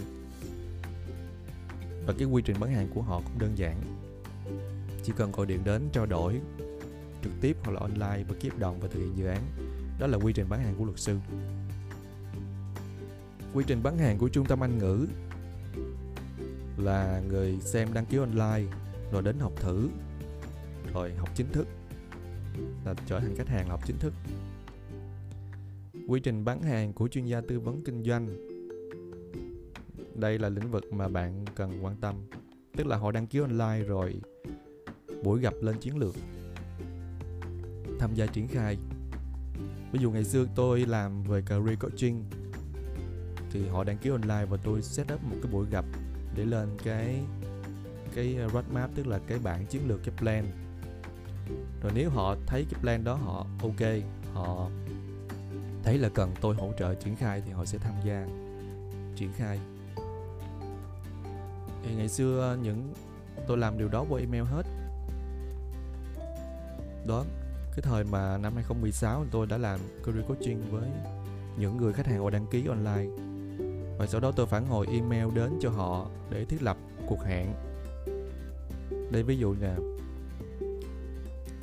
Và 2.07 2.15
cái 2.19 2.29
quy 2.29 2.43
trình 2.43 2.57
bán 2.61 2.73
hàng 2.73 2.89
của 2.95 3.03
họ 3.03 3.21
cũng 3.25 3.39
đơn 3.39 3.53
giản. 3.57 3.81
Chỉ 5.03 5.13
cần 5.17 5.33
gọi 5.33 5.47
điện 5.47 5.61
đến 5.65 5.89
trao 5.93 6.07
đổi 6.07 6.41
trực 7.23 7.33
tiếp 7.41 7.57
hoặc 7.63 7.73
là 7.73 7.81
online 7.81 8.25
và 8.29 8.35
ký 8.41 8.49
hợp 8.49 8.59
đồng 8.59 8.81
và 8.81 8.89
thực 8.89 9.01
hiện 9.01 9.17
dự 9.17 9.27
án. 9.27 9.43
Đó 9.99 10.07
là 10.07 10.19
quy 10.19 10.33
trình 10.33 10.47
bán 10.49 10.63
hàng 10.63 10.75
của 10.79 10.85
luật 10.85 10.99
sư. 10.99 11.19
Quy 13.55 13.65
trình 13.67 13.83
bán 13.83 13.99
hàng 13.99 14.19
của 14.19 14.29
trung 14.29 14.47
tâm 14.47 14.65
anh 14.65 14.79
ngữ 14.79 15.07
là 16.81 17.23
người 17.29 17.59
xem 17.61 17.89
đăng 17.95 18.07
ký 18.07 18.17
online, 18.17 18.63
rồi 19.13 19.23
đến 19.23 19.39
học 19.39 19.53
thử. 19.57 19.89
Rồi 20.95 21.15
học 21.15 21.29
chính 21.35 21.53
thức. 21.53 21.67
Là 22.85 22.95
trở 23.07 23.21
thành 23.21 23.37
khách 23.37 23.49
hàng 23.49 23.69
học 23.69 23.81
chính 23.87 23.99
thức. 23.99 24.13
Quy 26.09 26.21
trình 26.21 26.45
bán 26.45 26.63
hàng 26.63 26.93
của 26.93 27.09
chuyên 27.09 27.27
gia 27.27 27.41
tư 27.41 27.61
vấn 27.61 27.81
kinh 27.85 28.05
doanh. 28.05 28.29
Đây 30.15 30.39
là 30.39 30.49
lĩnh 30.49 30.71
vực 30.71 30.93
mà 30.93 31.09
bạn 31.09 31.45
cần 31.55 31.85
quan 31.85 31.97
tâm. 32.01 32.15
Tức 32.77 32.87
là 32.87 32.97
họ 32.97 33.11
đăng 33.13 33.27
ký 33.27 33.39
online 33.39 33.85
rồi 33.87 34.21
buổi 35.25 35.41
gặp 35.41 35.55
lên 35.61 35.79
chiến 35.79 35.97
lược. 35.99 36.15
Tham 37.99 38.15
gia 38.15 38.27
triển 38.27 38.49
khai. 38.49 38.77
Ví 39.93 40.01
dụ 40.01 40.11
ngày 40.11 40.25
xưa 40.25 40.47
tôi 40.55 40.87
làm 40.87 41.23
về 41.23 41.43
career 41.47 41.79
coaching, 41.79 42.25
thì 43.51 43.69
họ 43.69 43.85
đăng 43.85 43.99
ký 43.99 44.11
online 44.11 44.45
và 44.45 44.57
tôi 44.65 44.83
set 44.83 45.13
up 45.15 45.23
một 45.23 45.37
cái 45.43 45.53
buổi 45.53 45.67
gặp 45.71 45.85
để 46.37 46.45
lên 46.45 46.69
cái 46.85 47.21
cái 48.15 48.37
ờ, 48.37 48.49
roadmap, 48.49 48.91
tức 48.95 49.07
là 49.07 49.19
cái 49.27 49.39
bản 49.39 49.67
chiến 49.67 49.89
lược, 49.89 50.01
cái 50.05 50.15
plan. 50.19 50.45
Rồi 51.83 51.93
nếu 51.95 52.11
họ 52.11 52.37
thấy 52.47 52.67
cái 52.71 52.81
plan 52.81 53.05
đó 53.05 53.15
họ 53.15 53.47
ok, 53.63 53.89
họ 54.35 54.69
thấy 55.83 55.99
là 55.99 56.09
cần 56.09 56.35
tôi 56.41 56.55
hỗ 56.55 56.73
trợ 56.79 56.95
triển 56.95 57.17
khai 57.17 57.43
thì 57.47 57.53
họ 57.53 57.65
sẽ 57.65 57.79
tham 57.79 57.95
gia 58.05 58.27
triển 59.17 59.33
khai. 59.37 59.59
Thì 61.83 61.95
ngày 61.95 62.09
xưa 62.09 62.59
những, 62.63 62.93
tôi 63.47 63.59
làm 63.59 63.79
điều 63.79 63.89
đó 63.89 64.05
qua 64.09 64.21
email 64.21 64.43
hết. 64.43 64.67
Đó, 67.07 67.25
cái 67.71 67.81
thời 67.83 68.05
mà 68.05 68.39
năm 68.39 68.55
2016 68.55 69.25
tôi 69.31 69.47
đã 69.47 69.59
làm 69.59 69.81
career 70.07 70.27
coaching 70.29 70.63
với 70.71 70.89
những 71.59 71.77
người 71.77 71.93
khách 71.93 72.07
hàng 72.07 72.23
họ 72.23 72.31
đăng 72.31 72.47
ký 72.47 72.67
online 72.67 73.30
và 74.01 74.07
sau 74.07 74.21
đó 74.21 74.33
tôi 74.37 74.47
phản 74.47 74.67
hồi 74.67 74.87
email 74.91 75.27
đến 75.35 75.59
cho 75.61 75.71
họ 75.71 76.07
để 76.31 76.45
thiết 76.45 76.63
lập 76.63 76.77
cuộc 77.07 77.25
hẹn. 77.25 77.55
Đây 79.13 79.23
ví 79.23 79.39
dụ 79.39 79.55
nè. 79.61 79.75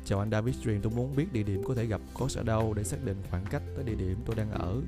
Chào 0.04 0.18
anh 0.18 0.30
David 0.30 0.56
Stream 0.56 0.80
tôi 0.80 0.92
muốn 0.96 1.16
biết 1.16 1.32
địa 1.32 1.42
điểm 1.42 1.62
có 1.64 1.74
thể 1.74 1.86
gặp 1.86 2.00
có 2.14 2.28
ở 2.36 2.42
đâu 2.42 2.74
để 2.74 2.84
xác 2.84 3.04
định 3.04 3.16
khoảng 3.30 3.44
cách 3.50 3.62
tới 3.74 3.84
địa 3.84 3.94
điểm 3.94 4.18
tôi 4.26 4.36
đang 4.36 4.50
ở. 4.50 4.80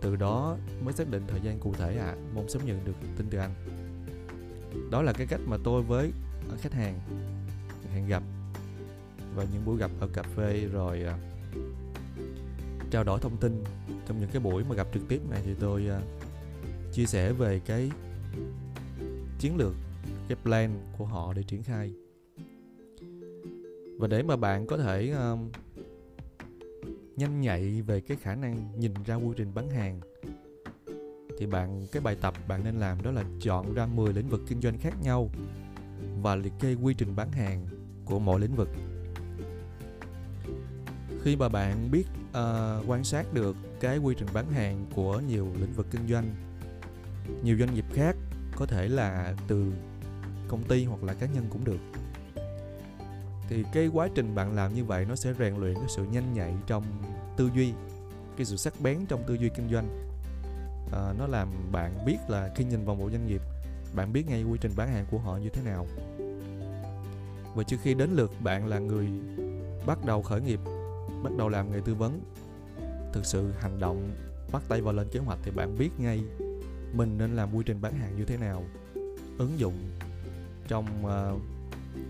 Từ 0.00 0.16
đó 0.16 0.56
mới 0.84 0.92
xác 0.92 1.10
định 1.10 1.22
thời 1.28 1.40
gian 1.40 1.58
cụ 1.60 1.72
thể 1.78 1.96
ạ. 1.96 2.06
À. 2.06 2.16
mong 2.34 2.48
sớm 2.48 2.62
nhận 2.64 2.84
được 2.84 2.94
tin 3.16 3.26
từ 3.30 3.38
anh. 3.38 3.54
Đó 4.90 5.02
là 5.02 5.12
cái 5.12 5.26
cách 5.26 5.40
mà 5.46 5.56
tôi 5.64 5.82
với 5.82 6.12
khách 6.60 6.72
hàng 6.72 7.00
hẹn 7.94 8.06
gặp 8.06 8.22
và 9.34 9.44
những 9.52 9.64
buổi 9.64 9.78
gặp 9.78 9.90
ở 10.00 10.08
cà 10.12 10.22
phê 10.22 10.68
rồi 10.72 11.04
uh, 11.04 11.20
trao 12.90 13.04
đổi 13.04 13.20
thông 13.20 13.36
tin. 13.36 13.64
Trong 14.06 14.20
những 14.20 14.30
cái 14.32 14.40
buổi 14.40 14.64
mà 14.64 14.74
gặp 14.74 14.86
trực 14.94 15.08
tiếp 15.08 15.20
này 15.30 15.42
thì 15.44 15.54
tôi 15.60 15.90
uh, 15.98 16.19
chia 16.92 17.06
sẻ 17.06 17.32
về 17.32 17.60
cái 17.66 17.90
chiến 19.38 19.56
lược 19.56 19.74
cái 20.28 20.38
plan 20.42 20.70
của 20.98 21.04
họ 21.04 21.32
để 21.32 21.42
triển 21.42 21.62
khai. 21.62 21.92
Và 23.98 24.08
để 24.08 24.22
mà 24.22 24.36
bạn 24.36 24.66
có 24.66 24.76
thể 24.76 25.10
um, 25.10 25.50
nhanh 27.16 27.40
nhạy 27.40 27.82
về 27.82 28.00
cái 28.00 28.16
khả 28.20 28.34
năng 28.34 28.80
nhìn 28.80 28.94
ra 29.06 29.14
quy 29.14 29.34
trình 29.36 29.54
bán 29.54 29.70
hàng 29.70 30.00
thì 31.38 31.46
bạn 31.46 31.86
cái 31.92 32.02
bài 32.02 32.16
tập 32.20 32.34
bạn 32.48 32.64
nên 32.64 32.74
làm 32.74 33.02
đó 33.02 33.10
là 33.10 33.24
chọn 33.40 33.74
ra 33.74 33.86
10 33.86 34.12
lĩnh 34.12 34.28
vực 34.28 34.40
kinh 34.48 34.60
doanh 34.60 34.78
khác 34.78 34.94
nhau 35.02 35.30
và 36.22 36.36
liệt 36.36 36.52
kê 36.60 36.74
quy 36.74 36.94
trình 36.94 37.16
bán 37.16 37.32
hàng 37.32 37.66
của 38.04 38.18
mỗi 38.18 38.40
lĩnh 38.40 38.54
vực. 38.54 38.68
Khi 41.22 41.36
mà 41.36 41.48
bạn 41.48 41.90
biết 41.90 42.04
uh, 42.28 42.88
quan 42.90 43.04
sát 43.04 43.34
được 43.34 43.56
cái 43.80 43.98
quy 43.98 44.14
trình 44.18 44.28
bán 44.32 44.50
hàng 44.50 44.86
của 44.94 45.20
nhiều 45.28 45.48
lĩnh 45.60 45.72
vực 45.72 45.86
kinh 45.90 46.08
doanh 46.08 46.49
nhiều 47.42 47.56
doanh 47.58 47.74
nghiệp 47.74 47.84
khác 47.92 48.16
có 48.56 48.66
thể 48.66 48.88
là 48.88 49.34
từ 49.48 49.72
công 50.48 50.62
ty 50.62 50.84
hoặc 50.84 51.04
là 51.04 51.14
cá 51.14 51.26
nhân 51.26 51.46
cũng 51.50 51.64
được. 51.64 51.80
Thì 53.48 53.64
cái 53.72 53.88
quá 53.92 54.08
trình 54.14 54.34
bạn 54.34 54.54
làm 54.54 54.74
như 54.74 54.84
vậy 54.84 55.04
nó 55.08 55.16
sẽ 55.16 55.32
rèn 55.38 55.56
luyện 55.56 55.74
cái 55.74 55.88
sự 55.88 56.04
nhanh 56.04 56.34
nhạy 56.34 56.54
trong 56.66 56.84
tư 57.36 57.50
duy 57.54 57.72
cái 58.36 58.44
sự 58.44 58.56
sắc 58.56 58.80
bén 58.80 58.98
trong 59.08 59.22
tư 59.26 59.34
duy 59.34 59.48
kinh 59.48 59.70
doanh. 59.72 59.88
À, 60.92 61.12
nó 61.18 61.26
làm 61.26 61.48
bạn 61.72 62.04
biết 62.06 62.16
là 62.28 62.50
khi 62.56 62.64
nhìn 62.64 62.84
vào 62.84 62.96
một 62.96 63.10
doanh 63.10 63.26
nghiệp 63.26 63.40
bạn 63.94 64.12
biết 64.12 64.28
ngay 64.28 64.42
quy 64.42 64.58
trình 64.60 64.72
bán 64.76 64.88
hàng 64.88 65.06
của 65.10 65.18
họ 65.18 65.36
như 65.36 65.48
thế 65.48 65.62
nào. 65.62 65.86
Và 67.54 67.62
trước 67.62 67.76
khi 67.82 67.94
đến 67.94 68.10
lượt 68.10 68.32
bạn 68.40 68.66
là 68.66 68.78
người 68.78 69.08
bắt 69.86 69.98
đầu 70.04 70.22
khởi 70.22 70.40
nghiệp 70.40 70.60
bắt 71.22 71.32
đầu 71.38 71.48
làm 71.48 71.72
nghề 71.72 71.80
tư 71.84 71.94
vấn 71.94 72.20
thực 73.12 73.26
sự 73.26 73.52
hành 73.60 73.78
động 73.78 74.14
bắt 74.52 74.62
tay 74.68 74.80
vào 74.80 74.94
lên 74.94 75.08
kế 75.12 75.20
hoạch 75.20 75.38
thì 75.42 75.50
bạn 75.50 75.78
biết 75.78 75.90
ngay 75.98 76.20
mình 76.92 77.18
nên 77.18 77.36
làm 77.36 77.54
quy 77.54 77.62
trình 77.66 77.80
bán 77.80 77.92
hàng 77.92 78.16
như 78.16 78.24
thế 78.24 78.36
nào? 78.36 78.64
Ứng 79.38 79.58
dụng 79.58 79.74
trong 80.68 80.86
uh, 81.04 81.40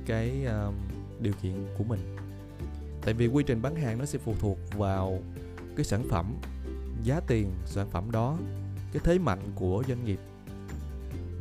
cái 0.07 0.47
uh, 0.69 0.75
điều 1.21 1.33
kiện 1.43 1.67
của 1.79 1.85
mình. 1.85 2.17
Tại 3.03 3.15
vì 3.15 3.27
quy 3.27 3.45
trình 3.47 3.63
bán 3.63 3.77
hàng 3.77 3.99
nó 3.99 4.05
sẽ 4.05 4.19
phụ 4.19 4.35
thuộc 4.41 4.59
vào 4.77 5.19
cái 5.77 5.85
sản 5.85 6.05
phẩm 6.11 6.35
giá 7.05 7.21
tiền 7.27 7.51
sản 7.67 7.91
phẩm 7.91 8.11
đó 8.11 8.39
cái 8.93 9.03
thế 9.05 9.19
mạnh 9.19 9.53
của 9.55 9.85
doanh 9.89 10.05
nghiệp 10.05 10.19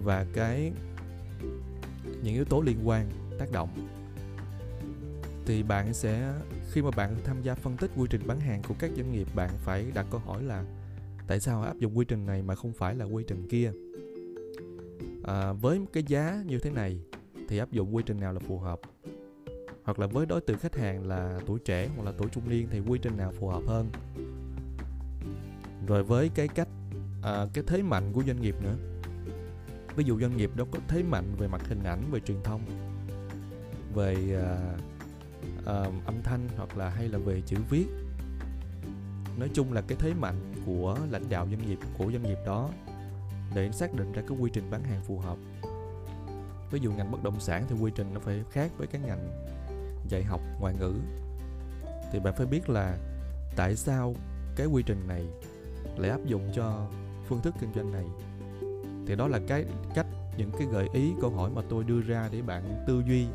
và 0.03 0.25
cái 0.33 0.71
những 2.23 2.33
yếu 2.33 2.45
tố 2.45 2.61
liên 2.61 2.87
quan 2.87 3.09
tác 3.39 3.51
động. 3.51 3.69
Thì 5.45 5.63
bạn 5.63 5.93
sẽ 5.93 6.33
khi 6.71 6.81
mà 6.81 6.91
bạn 6.91 7.15
tham 7.23 7.41
gia 7.41 7.55
phân 7.55 7.77
tích 7.77 7.91
quy 7.95 8.07
trình 8.09 8.27
bán 8.27 8.39
hàng 8.39 8.61
của 8.67 8.75
các 8.79 8.91
doanh 8.95 9.11
nghiệp 9.11 9.27
bạn 9.35 9.49
phải 9.57 9.85
đặt 9.93 10.05
câu 10.11 10.19
hỏi 10.19 10.43
là 10.43 10.63
tại 11.29 11.39
sao 11.39 11.61
áp 11.61 11.79
dụng 11.79 11.97
quy 11.97 12.05
trình 12.05 12.25
này 12.25 12.41
mà 12.41 12.55
không 12.55 12.73
phải 12.73 12.95
là 12.95 13.05
quy 13.05 13.23
trình 13.27 13.47
kia? 13.49 13.71
À, 15.23 15.53
với 15.53 15.79
cái 15.93 16.03
giá 16.07 16.43
như 16.45 16.59
thế 16.59 16.71
này 16.71 16.99
thì 17.47 17.57
áp 17.57 17.71
dụng 17.71 17.95
quy 17.95 18.03
trình 18.05 18.19
nào 18.19 18.33
là 18.33 18.39
phù 18.39 18.59
hợp? 18.59 18.79
Hoặc 19.83 19.99
là 19.99 20.07
với 20.07 20.25
đối 20.25 20.41
tượng 20.41 20.57
khách 20.57 20.75
hàng 20.75 21.07
là 21.07 21.39
tuổi 21.45 21.59
trẻ 21.59 21.89
hoặc 21.95 22.03
là 22.03 22.11
tuổi 22.17 22.27
trung 22.31 22.49
niên 22.49 22.67
thì 22.71 22.79
quy 22.79 22.99
trình 23.01 23.17
nào 23.17 23.31
phù 23.39 23.47
hợp 23.47 23.61
hơn? 23.67 23.89
Rồi 25.87 26.03
với 26.03 26.29
cái 26.35 26.47
cách 26.47 26.67
à, 27.23 27.45
cái 27.53 27.63
thế 27.67 27.83
mạnh 27.83 28.11
của 28.13 28.23
doanh 28.27 28.41
nghiệp 28.41 28.55
nữa. 28.63 28.75
Ví 29.95 30.03
dụ 30.03 30.19
doanh 30.19 30.37
nghiệp 30.37 30.51
đó 30.55 30.65
có 30.71 30.79
thế 30.87 31.03
mạnh 31.03 31.35
về 31.37 31.47
mặt 31.47 31.61
hình 31.67 31.83
ảnh 31.83 32.01
về 32.11 32.19
truyền 32.19 32.43
thông 32.43 32.61
về 33.95 34.15
à, 34.35 34.77
à, 35.65 35.85
âm 36.05 36.15
thanh 36.23 36.47
hoặc 36.57 36.77
là 36.77 36.89
hay 36.89 37.07
là 37.07 37.17
về 37.17 37.41
chữ 37.45 37.57
viết. 37.69 37.85
Nói 39.39 39.49
chung 39.53 39.73
là 39.73 39.81
cái 39.81 39.97
thế 40.01 40.13
mạnh 40.13 40.48
của 40.69 40.97
lãnh 41.11 41.29
đạo 41.29 41.47
doanh 41.49 41.67
nghiệp, 41.67 41.79
của 41.97 42.11
doanh 42.11 42.23
nghiệp 42.23 42.37
đó 42.45 42.69
để 43.55 43.71
xác 43.71 43.93
định 43.93 44.11
ra 44.11 44.21
cái 44.27 44.37
quy 44.39 44.49
trình 44.53 44.71
bán 44.71 44.83
hàng 44.83 45.01
phù 45.07 45.19
hợp. 45.19 45.37
Ví 46.71 46.79
dụ 46.79 46.91
ngành 46.91 47.11
bất 47.11 47.23
động 47.23 47.39
sản 47.39 47.65
thì 47.69 47.75
quy 47.81 47.91
trình 47.95 48.13
nó 48.13 48.19
phải 48.19 48.43
khác 48.51 48.71
với 48.77 48.87
cái 48.87 49.01
ngành 49.01 49.29
dạy 50.09 50.23
học, 50.23 50.41
ngoại 50.59 50.73
ngữ. 50.79 50.93
Thì 52.11 52.19
bạn 52.19 52.33
phải 52.37 52.45
biết 52.45 52.69
là 52.69 52.97
tại 53.55 53.75
sao 53.75 54.15
cái 54.55 54.67
quy 54.67 54.83
trình 54.83 55.07
này 55.07 55.25
lại 55.97 56.09
áp 56.09 56.25
dụng 56.25 56.51
cho 56.55 56.87
phương 57.27 57.41
thức 57.41 57.55
kinh 57.61 57.73
doanh 57.75 57.91
này. 57.91 58.05
Thì 59.07 59.15
đó 59.15 59.27
là 59.27 59.39
cái 59.47 59.65
cách, 59.95 60.07
những 60.37 60.51
cái 60.57 60.67
gợi 60.71 60.87
ý, 60.93 61.11
câu 61.21 61.29
hỏi 61.29 61.49
mà 61.49 61.61
tôi 61.69 61.83
đưa 61.83 62.01
ra 62.01 62.29
để 62.31 62.41
bạn 62.41 62.83
tư 62.87 63.03
duy 63.07 63.27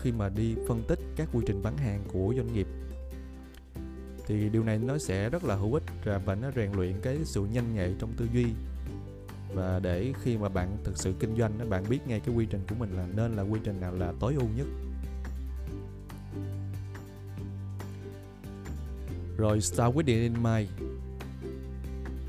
khi 0.00 0.12
mà 0.12 0.28
đi 0.28 0.56
phân 0.68 0.82
tích 0.88 0.98
các 1.16 1.28
quy 1.32 1.40
trình 1.46 1.62
bán 1.62 1.76
hàng 1.76 2.02
của 2.12 2.34
doanh 2.36 2.52
nghiệp 2.52 2.66
thì 4.28 4.48
điều 4.48 4.64
này 4.64 4.78
nó 4.78 4.98
sẽ 4.98 5.30
rất 5.30 5.44
là 5.44 5.54
hữu 5.54 5.74
ích 5.74 5.82
và 6.24 6.34
nó 6.34 6.50
rèn 6.56 6.72
luyện 6.72 7.00
cái 7.02 7.18
sự 7.24 7.44
nhanh 7.52 7.74
nhạy 7.74 7.94
trong 7.98 8.12
tư 8.16 8.28
duy. 8.32 8.46
Và 9.54 9.80
để 9.82 10.12
khi 10.22 10.36
mà 10.36 10.48
bạn 10.48 10.76
thực 10.84 10.98
sự 10.98 11.14
kinh 11.20 11.36
doanh 11.36 11.70
bạn 11.70 11.84
biết 11.88 11.98
ngay 12.06 12.20
cái 12.20 12.34
quy 12.34 12.46
trình 12.50 12.60
của 12.68 12.74
mình 12.78 12.96
là 12.96 13.06
nên 13.16 13.36
là 13.36 13.42
quy 13.42 13.60
trình 13.64 13.80
nào 13.80 13.94
là 13.94 14.12
tối 14.20 14.34
ưu 14.34 14.48
nhất. 14.56 14.66
Rồi, 19.36 19.60
start 19.60 19.94
with 19.94 20.06
the 20.06 20.12
end 20.12 20.34
in 20.34 20.42
mind. 20.42 20.68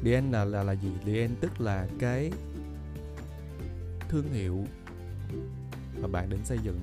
The 0.03 0.11
end 0.11 0.33
là 0.33 0.45
là 0.45 0.63
là 0.63 0.73
gì? 0.73 0.91
The 1.05 1.13
end 1.13 1.33
tức 1.41 1.61
là 1.61 1.87
cái 1.99 2.31
thương 4.09 4.33
hiệu 4.33 4.65
mà 6.01 6.07
bạn 6.07 6.29
đến 6.29 6.39
xây 6.43 6.57
dựng 6.63 6.79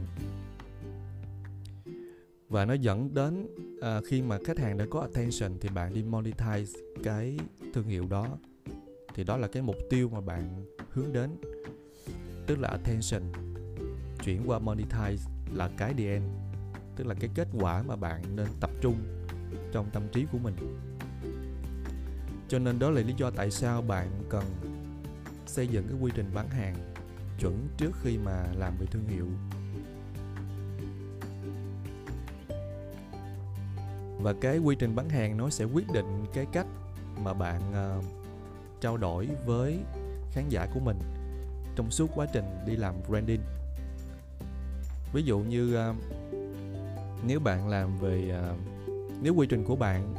và 2.48 2.64
nó 2.64 2.74
dẫn 2.74 3.14
đến 3.14 3.46
à, 3.80 4.00
khi 4.06 4.22
mà 4.22 4.38
khách 4.44 4.59
hàng 4.59 4.78
đã 4.78 4.85
có 4.90 5.00
attention 5.00 5.59
thì 5.61 5.68
bạn 5.68 5.94
đi 5.94 6.02
monetize 6.02 6.78
cái 7.04 7.38
thương 7.74 7.88
hiệu 7.88 8.06
đó. 8.11 8.38
Thì 9.14 9.24
đó 9.24 9.37
là 9.37 9.48
cái 9.48 9.62
mục 9.62 9.76
tiêu 9.90 10.09
mà 10.09 10.20
bạn 10.20 10.64
hướng 10.90 11.12
đến. 11.12 11.30
Tức 12.46 12.59
là 12.59 12.68
attention 12.68 13.22
chuyển 14.24 14.42
qua 14.46 14.59
monetize 14.59 15.28
là 15.54 15.70
cái 15.78 15.94
DN 15.94 16.46
tức 16.96 17.06
là 17.06 17.14
cái 17.14 17.30
kết 17.35 17.48
quả 17.61 17.82
mà 17.82 17.96
bạn 17.96 18.37
nên 18.37 18.46
tập 18.61 18.70
trung 18.80 18.96
trong 19.72 19.90
tâm 19.92 20.02
trí 20.12 20.26
của 20.32 20.38
mình. 20.38 20.54
Cho 22.48 22.59
nên 22.59 22.78
đó 22.78 22.90
là 22.90 23.00
lý 23.00 23.14
do 23.16 23.30
tại 23.30 23.50
sao 23.50 23.82
bạn 23.82 24.09
cần 24.28 24.44
xây 25.46 25.68
dựng 25.68 25.85
cái 25.88 25.98
quy 26.00 26.12
trình 26.14 26.30
bán 26.35 26.48
hàng 26.48 26.76
chuẩn 27.38 27.68
trước 27.76 27.90
khi 28.02 28.18
mà 28.18 28.46
làm 28.54 28.74
về 28.80 28.87
thương 28.87 29.09
hiệu. 29.09 29.26
Và 34.20 34.33
cái 34.40 34.59
quy 34.59 34.76
trình 34.76 34.94
bán 34.96 35.09
hàng 35.09 35.37
nó 35.37 35.50
sẽ 35.50 35.64
quyết 35.64 35.92
định 35.92 36.24
cái 36.35 36.46
cách 36.52 36.66
mà 37.22 37.35
bạn 37.35 37.61
uh, 37.98 38.05
trao 38.81 38.96
đổi 38.96 39.29
với 39.46 39.79
khán 40.33 40.48
giả 40.48 40.66
của 40.74 40.81
mình 40.81 40.98
trong 41.76 41.90
suốt 41.90 42.11
quá 42.14 42.26
trình 42.33 42.44
đi 42.66 42.76
làm 42.76 42.94
branding. 43.09 43.40
Ví 45.12 45.22
dụ 45.22 45.38
như 45.38 45.90
uh, 45.90 45.96
nếu 47.26 47.40
bạn 47.40 47.68
làm 47.68 47.98
về 47.98 48.40
uh, 48.52 48.61
nếu 49.22 49.35
quy 49.35 49.46
trình 49.46 49.64
của 49.64 49.76
bạn 49.76 50.14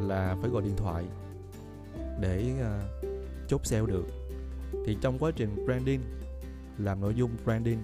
là 0.00 0.36
phải 0.40 0.50
gọi 0.50 0.62
điện 0.62 0.76
thoại 0.76 1.04
để 2.20 2.52
uh, 2.60 3.08
chốt 3.48 3.66
sale 3.66 3.86
được 3.86 4.06
thì 4.86 4.96
trong 5.00 5.18
quá 5.18 5.30
trình 5.36 5.64
branding 5.64 6.00
làm 6.78 7.00
nội 7.00 7.14
dung 7.14 7.30
branding 7.44 7.82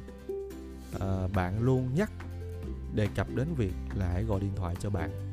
uh, 0.97 1.33
bạn 1.35 1.63
luôn 1.63 1.89
nhắc 1.95 2.11
đề 2.95 3.09
cập 3.15 3.27
đến 3.35 3.47
việc 3.57 3.73
là 3.95 4.09
hãy 4.13 4.25
gọi 4.25 4.41
điện 4.41 4.53
thoại 4.57 4.75
cho 4.81 4.91
bạn 4.91 5.26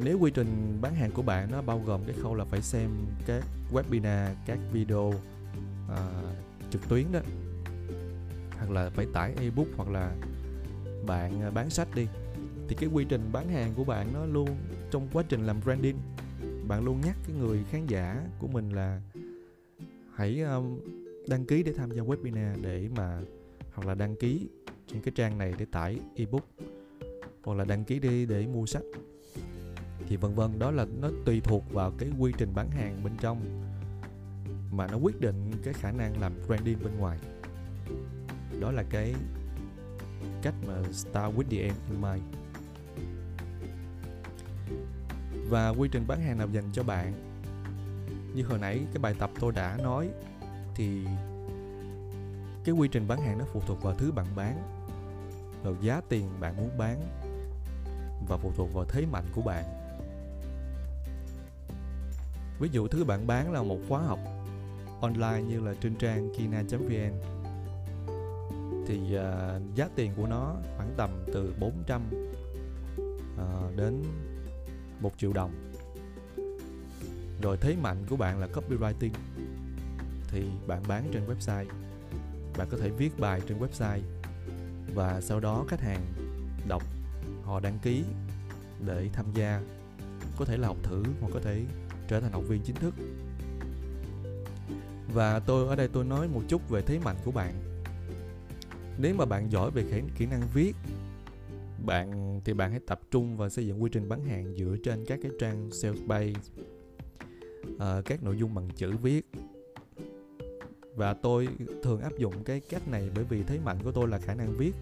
nếu 0.00 0.18
quy 0.18 0.30
trình 0.30 0.78
bán 0.80 0.94
hàng 0.94 1.10
của 1.10 1.22
bạn 1.22 1.50
nó 1.50 1.62
bao 1.62 1.82
gồm 1.86 2.00
cái 2.06 2.14
khâu 2.22 2.34
là 2.34 2.44
phải 2.44 2.62
xem 2.62 2.90
các 3.26 3.44
webinar 3.72 4.34
các 4.46 4.58
video 4.72 5.12
à, 5.88 6.10
trực 6.70 6.88
tuyến 6.88 7.04
đó 7.12 7.20
hoặc 8.58 8.70
là 8.70 8.90
phải 8.90 9.06
tải 9.12 9.34
ebook 9.40 9.66
hoặc 9.76 9.88
là 9.88 10.16
bạn 11.06 11.42
à, 11.42 11.50
bán 11.50 11.70
sách 11.70 11.88
đi 11.94 12.06
thì 12.68 12.76
cái 12.76 12.88
quy 12.92 13.04
trình 13.08 13.30
bán 13.32 13.48
hàng 13.48 13.72
của 13.76 13.84
bạn 13.84 14.12
nó 14.14 14.26
luôn 14.26 14.48
trong 14.90 15.08
quá 15.12 15.24
trình 15.28 15.46
làm 15.46 15.60
branding 15.64 15.96
bạn 16.68 16.84
luôn 16.84 17.00
nhắc 17.00 17.16
cái 17.26 17.36
người 17.36 17.64
khán 17.70 17.86
giả 17.86 18.22
của 18.38 18.48
mình 18.48 18.70
là 18.70 19.00
hãy 20.14 20.40
um, 20.40 20.78
đăng 21.28 21.44
ký 21.44 21.62
để 21.62 21.72
tham 21.72 21.90
gia 21.90 22.02
webinar 22.02 22.62
để 22.62 22.88
mà 22.96 23.20
hoặc 23.74 23.86
là 23.86 23.94
đăng 23.94 24.16
ký 24.16 24.48
trên 24.86 25.02
cái 25.02 25.12
trang 25.16 25.38
này 25.38 25.54
để 25.58 25.66
tải 25.72 26.00
ebook 26.14 26.44
hoặc 27.44 27.54
là 27.54 27.64
đăng 27.64 27.84
ký 27.84 27.98
đi 27.98 28.26
để 28.26 28.46
mua 28.46 28.66
sách 28.66 28.82
thì 30.08 30.16
vân 30.16 30.34
vân, 30.34 30.58
đó 30.58 30.70
là 30.70 30.86
nó 31.00 31.08
tùy 31.24 31.40
thuộc 31.40 31.72
vào 31.72 31.92
cái 31.98 32.08
quy 32.18 32.32
trình 32.38 32.52
bán 32.54 32.70
hàng 32.70 33.00
bên 33.04 33.12
trong 33.20 33.62
mà 34.70 34.86
nó 34.86 34.96
quyết 34.96 35.20
định 35.20 35.52
cái 35.64 35.74
khả 35.74 35.92
năng 35.92 36.20
làm 36.20 36.32
branding 36.46 36.78
bên 36.84 36.98
ngoài. 36.98 37.18
Đó 38.60 38.70
là 38.70 38.84
cái 38.90 39.14
cách 40.42 40.54
mà 40.66 40.74
start 40.92 41.34
with 41.36 41.48
the 41.50 41.58
end 41.58 41.76
in 41.90 42.00
mind. 42.02 42.22
Và 45.48 45.68
quy 45.68 45.88
trình 45.92 46.04
bán 46.06 46.20
hàng 46.20 46.38
nào 46.38 46.48
dành 46.52 46.64
cho 46.72 46.82
bạn? 46.82 47.12
Như 48.34 48.44
hồi 48.44 48.58
nãy 48.58 48.80
cái 48.92 48.98
bài 48.98 49.14
tập 49.18 49.30
tôi 49.40 49.52
đã 49.52 49.78
nói, 49.82 50.08
thì 50.74 51.06
cái 52.64 52.74
quy 52.74 52.88
trình 52.88 53.08
bán 53.08 53.20
hàng 53.20 53.38
nó 53.38 53.44
phụ 53.52 53.62
thuộc 53.66 53.82
vào 53.82 53.94
thứ 53.94 54.12
bạn 54.12 54.26
bán, 54.36 54.62
vào 55.62 55.74
giá 55.80 56.00
tiền 56.08 56.28
bạn 56.40 56.56
muốn 56.56 56.70
bán 56.78 57.00
và 58.28 58.36
phụ 58.36 58.52
thuộc 58.56 58.74
vào 58.74 58.84
thế 58.84 59.06
mạnh 59.12 59.24
của 59.34 59.42
bạn 59.42 59.64
ví 62.60 62.68
dụ 62.72 62.88
thứ 62.88 63.04
bạn 63.04 63.26
bán 63.26 63.52
là 63.52 63.62
một 63.62 63.78
khóa 63.88 64.02
học 64.02 64.18
online 65.00 65.42
như 65.48 65.60
là 65.60 65.74
trên 65.80 65.94
trang 65.94 66.30
kina.vn 66.36 67.36
thì 68.86 69.00
uh, 69.16 69.74
giá 69.74 69.88
tiền 69.94 70.12
của 70.16 70.26
nó 70.26 70.56
khoảng 70.76 70.94
tầm 70.96 71.10
từ 71.32 71.54
400 71.60 72.02
uh, 72.10 73.38
à, 73.38 73.70
đến 73.76 74.02
1 75.00 75.12
triệu 75.18 75.32
đồng. 75.32 75.50
Rồi 77.42 77.56
thế 77.60 77.76
mạnh 77.82 77.96
của 78.08 78.16
bạn 78.16 78.40
là 78.40 78.46
copywriting. 78.46 79.10
Thì 80.28 80.44
bạn 80.66 80.82
bán 80.88 81.08
trên 81.12 81.26
website. 81.26 81.66
Bạn 82.58 82.68
có 82.70 82.78
thể 82.78 82.90
viết 82.90 83.18
bài 83.18 83.40
trên 83.48 83.58
website 83.58 84.00
và 84.94 85.20
sau 85.20 85.40
đó 85.40 85.64
khách 85.68 85.80
hàng 85.80 86.00
đọc 86.68 86.82
họ 87.44 87.60
đăng 87.60 87.78
ký 87.82 88.04
để 88.86 89.08
tham 89.12 89.26
gia. 89.34 89.60
Có 90.38 90.44
thể 90.44 90.56
là 90.56 90.68
học 90.68 90.76
thử 90.82 91.02
hoặc 91.20 91.30
có 91.34 91.40
thể 91.40 91.64
trở 92.08 92.20
thành 92.20 92.32
học 92.32 92.42
viên 92.48 92.62
chính 92.62 92.76
thức. 92.76 92.94
Và 95.14 95.38
tôi 95.38 95.68
ở 95.68 95.76
đây 95.76 95.88
tôi 95.88 96.04
nói 96.04 96.28
một 96.28 96.42
chút 96.48 96.68
về 96.68 96.82
thế 96.82 96.98
mạnh 96.98 97.16
của 97.24 97.30
bạn. 97.30 97.54
Nếu 98.98 99.14
mà 99.14 99.24
bạn 99.24 99.52
giỏi 99.52 99.70
về 99.70 99.84
kỹ, 99.90 100.02
kỹ 100.18 100.26
năng 100.26 100.42
viết 100.54 100.76
bạn 101.86 102.40
thì 102.44 102.52
bạn 102.52 102.70
hãy 102.70 102.80
tập 102.86 103.00
trung 103.10 103.36
vào 103.36 103.48
xây 103.48 103.66
dựng 103.66 103.82
quy 103.82 103.90
trình 103.92 104.08
bán 104.08 104.24
hàng 104.24 104.54
dựa 104.56 104.76
trên 104.84 105.04
các 105.06 105.18
cái 105.22 105.32
trang 105.40 105.70
sales 105.70 106.00
page 106.08 106.32
uh, 107.74 108.04
các 108.04 108.22
nội 108.22 108.36
dung 108.36 108.54
bằng 108.54 108.68
chữ 108.76 108.96
viết. 109.02 109.26
Và 110.94 111.14
tôi 111.14 111.48
thường 111.82 112.00
áp 112.00 112.18
dụng 112.18 112.44
cái 112.44 112.60
cách 112.60 112.88
này 112.88 113.10
bởi 113.14 113.24
vì 113.24 113.42
thế 113.42 113.58
mạnh 113.64 113.78
của 113.84 113.92
tôi 113.92 114.08
là 114.08 114.18
khả 114.18 114.34
năng 114.34 114.52
viết. 114.56 114.72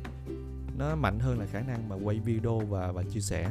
Nó 0.79 0.97
mạnh 0.97 1.19
hơn 1.19 1.39
là 1.39 1.47
khả 1.47 1.61
năng 1.61 1.89
mà 1.89 1.97
quay 2.05 2.19
video 2.19 2.59
và 2.59 2.93
và 2.93 3.03
chia 3.03 3.21
sẻ 3.21 3.51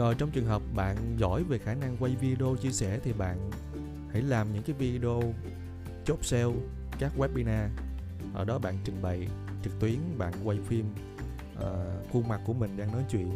rồi 0.00 0.14
trong 0.14 0.30
trường 0.30 0.46
hợp 0.46 0.62
bạn 0.74 0.96
giỏi 1.18 1.44
về 1.44 1.58
khả 1.58 1.74
năng 1.74 1.96
quay 2.00 2.16
video 2.16 2.56
chia 2.56 2.70
sẻ 2.70 2.98
thì 3.02 3.12
bạn 3.12 3.50
hãy 4.12 4.22
làm 4.22 4.52
những 4.52 4.62
cái 4.62 4.76
video 4.78 5.22
chốt 6.04 6.18
sale 6.22 6.54
các 6.98 7.12
webinar. 7.18 7.68
Ở 8.34 8.44
đó 8.44 8.58
bạn 8.58 8.78
trình 8.84 9.02
bày 9.02 9.28
trực 9.64 9.80
tuyến 9.80 9.98
bạn 10.18 10.32
quay 10.44 10.58
phim 10.66 10.94
uh, 11.58 12.12
khuôn 12.12 12.28
mặt 12.28 12.40
của 12.44 12.52
mình 12.52 12.76
đang 12.76 12.92
nói 12.92 13.04
chuyện 13.10 13.30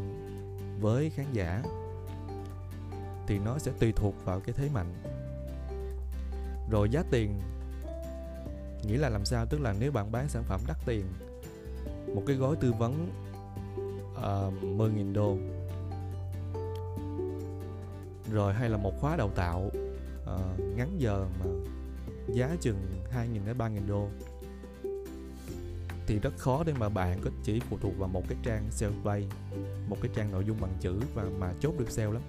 với 0.81 1.11
khán 1.11 1.27
giả 1.33 1.62
thì 3.27 3.38
nó 3.38 3.59
sẽ 3.59 3.72
tùy 3.79 3.92
thuộc 3.92 4.14
vào 4.24 4.40
cái 4.40 4.55
thế 4.59 4.68
mạnh. 4.74 4.94
Rồi 6.70 6.90
giá 6.90 7.03
tiền 7.11 7.40
nghĩa 8.83 8.98
là 8.98 9.09
làm 9.09 9.24
sao? 9.24 9.46
Tức 9.46 9.61
là 9.61 9.74
nếu 9.81 9.92
bạn 9.92 10.12
bán 10.12 10.29
sản 10.29 10.42
phẩm 10.46 10.61
đắt 10.66 10.77
tiền 10.87 11.05
một 12.14 12.22
cái 12.27 12.37
gói 12.37 12.57
tư 12.57 12.72
vấn 12.72 13.11
ờ, 14.14 14.50
uh, 14.59 14.64
10.000 14.64 15.12
đô 15.12 15.37
rồi 18.35 18.55
hay 18.55 18.70
là 18.70 18.77
một 18.77 18.92
khóa 19.01 19.16
đào 19.16 19.31
tạo 19.35 19.70
uh, 20.23 20.61
ngắn 20.77 20.94
giờ 20.99 21.27
mà 21.38 21.47
giá 22.29 22.57
chừng 22.61 22.77
2.000 23.14 23.47
đến 23.47 23.59
3.000 23.59 23.88
đô. 23.88 24.09
Thì 26.07 26.18
rất 26.18 26.38
khó 26.38 26.64
để 26.66 26.73
mà 26.79 26.88
bạn 26.88 27.18
có 27.25 27.31
chỉ 27.44 27.61
phụ 27.61 27.79
thuộc 27.81 27.99
vào 27.99 28.09
một 28.09 28.23
cái 28.29 28.38
trang 28.42 28.70
sales 28.70 28.97
play 29.03 29.29
một 29.88 29.97
cái 30.03 30.11
trang 30.14 30.33
nội 30.33 30.44
dung 30.44 30.57
bằng 30.61 30.73
chữ 30.81 31.01
và 31.14 31.25
mà 31.38 31.53
chốt 31.61 31.75
được 31.79 31.90
sale 31.90 32.12
lắm. 32.12 32.23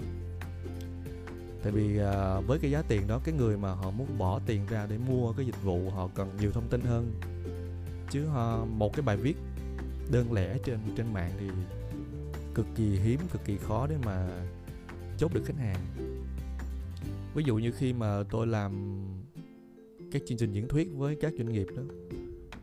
Tại 1.63 1.72
vì 1.72 2.00
uh, 2.00 2.48
với 2.48 2.60
cái 2.60 2.72
giá 2.72 2.82
tiền 2.88 3.08
đó 3.08 3.22
cái 3.24 3.36
người 3.36 3.58
mà 3.58 3.72
họ 3.72 3.91
muốn 3.91 4.08
bỏ 4.18 4.39
tiền 4.46 4.65
ra 4.70 4.86
để 4.89 4.98
mua 4.98 5.34
cái 5.34 5.46
dịch 5.46 5.63
vụ 5.63 5.89
họ 5.89 6.10
cần 6.15 6.38
nhiều 6.39 6.52
thông 6.52 6.68
tin 6.70 6.82
hơn. 6.82 7.20
Chứ 8.12 8.26
họ, 8.26 8.65
một 8.65 8.94
cái 8.94 9.02
bài 9.02 9.18
viết 9.18 9.38
đơn 10.12 10.34
lẻ 10.34 10.58
trên 10.65 10.80
trên 10.98 11.13
mạng 11.13 11.32
thì 11.39 11.50
cực 12.56 12.65
kỳ 12.76 12.84
hiếm 12.84 13.20
cực 13.32 13.46
kỳ 13.46 13.58
khó 13.58 13.88
để 13.88 13.96
mà 14.06 14.28
chốt 15.17 15.34
được 15.34 15.41
khách 15.45 15.58
hàng. 15.58 15.80
Ví 17.36 17.43
dụ 17.43 17.58
như 17.58 17.71
khi 17.71 17.93
mà 17.93 18.23
tôi 18.30 18.47
làm 18.47 19.01
các 20.12 20.21
chương 20.28 20.38
trình 20.38 20.51
diễn 20.51 20.67
thuyết 20.67 20.89
với 20.95 21.17
các 21.21 21.34
doanh 21.38 21.51
nghiệp 21.51 21.67
đó 21.75 21.84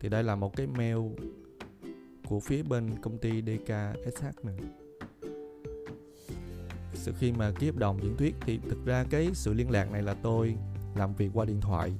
thì 0.00 0.08
đây 0.08 0.24
là 0.24 0.36
một 0.36 0.56
cái 0.56 0.66
mail 0.66 0.98
của 2.28 2.40
phía 2.40 2.62
bên 2.62 2.90
công 3.02 3.18
ty 3.18 3.42
DKSH 3.42 4.44
nữa. 4.44 4.56
sự 6.94 7.12
khi 7.18 7.32
mà 7.32 7.52
ký 7.58 7.66
hợp 7.66 7.76
đồng 7.76 7.98
diễn 8.02 8.16
thuyết 8.16 8.34
thì 8.40 8.60
thực 8.68 8.84
ra 8.84 9.04
cái 9.10 9.30
sự 9.34 9.54
liên 9.54 9.70
lạc 9.70 9.92
này 9.92 10.02
là 10.02 10.14
tôi 10.14 10.56
làm 10.94 11.14
việc 11.14 11.30
qua 11.34 11.44
điện 11.44 11.60
thoại. 11.60 11.92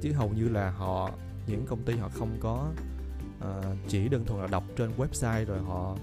Chứ 0.00 0.12
hầu 0.12 0.30
như 0.30 0.48
là 0.48 0.70
họ 0.70 1.10
những 1.46 1.66
công 1.66 1.82
ty 1.82 1.96
họ 1.96 2.08
không 2.08 2.36
có 2.40 2.72
uh, 3.38 3.76
chỉ 3.88 4.08
đơn 4.08 4.24
thuần 4.24 4.40
là 4.40 4.46
đọc 4.46 4.64
trên 4.76 4.90
website 4.96 5.44
rồi 5.44 5.58
họ 5.58 5.96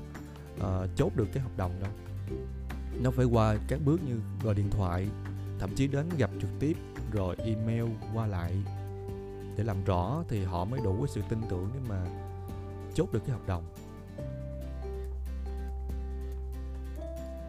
uh, 0.56 0.90
chốt 0.96 1.16
được 1.16 1.28
cái 1.34 1.44
hợp 1.44 1.58
đồng 1.58 1.72
đâu 1.82 1.92
nó 3.04 3.12
phải 3.12 3.26
qua 3.26 3.58
các 3.68 3.80
bước 3.86 4.00
như 4.08 4.20
gọi 4.44 4.56
điện 4.56 4.70
thoại, 4.72 5.08
thậm 5.60 5.76
chí 5.76 5.88
đến 5.88 6.06
gặp 6.18 6.30
trực 6.42 6.50
tiếp 6.60 6.78
rồi 7.12 7.36
email 7.36 7.86
qua 8.14 8.28
lại. 8.28 8.54
Để 9.58 9.64
làm 9.64 9.84
rõ 9.84 10.24
thì 10.28 10.44
họ 10.44 10.66
mới 10.66 10.80
đủ 10.84 10.98
cái 10.98 11.08
sự 11.08 11.22
tin 11.30 11.40
tưởng 11.50 11.70
để 11.74 11.80
mà 11.90 12.06
chốt 12.94 13.14
được 13.14 13.20
cái 13.28 13.36
hợp 13.36 13.48
đồng. 13.48 13.64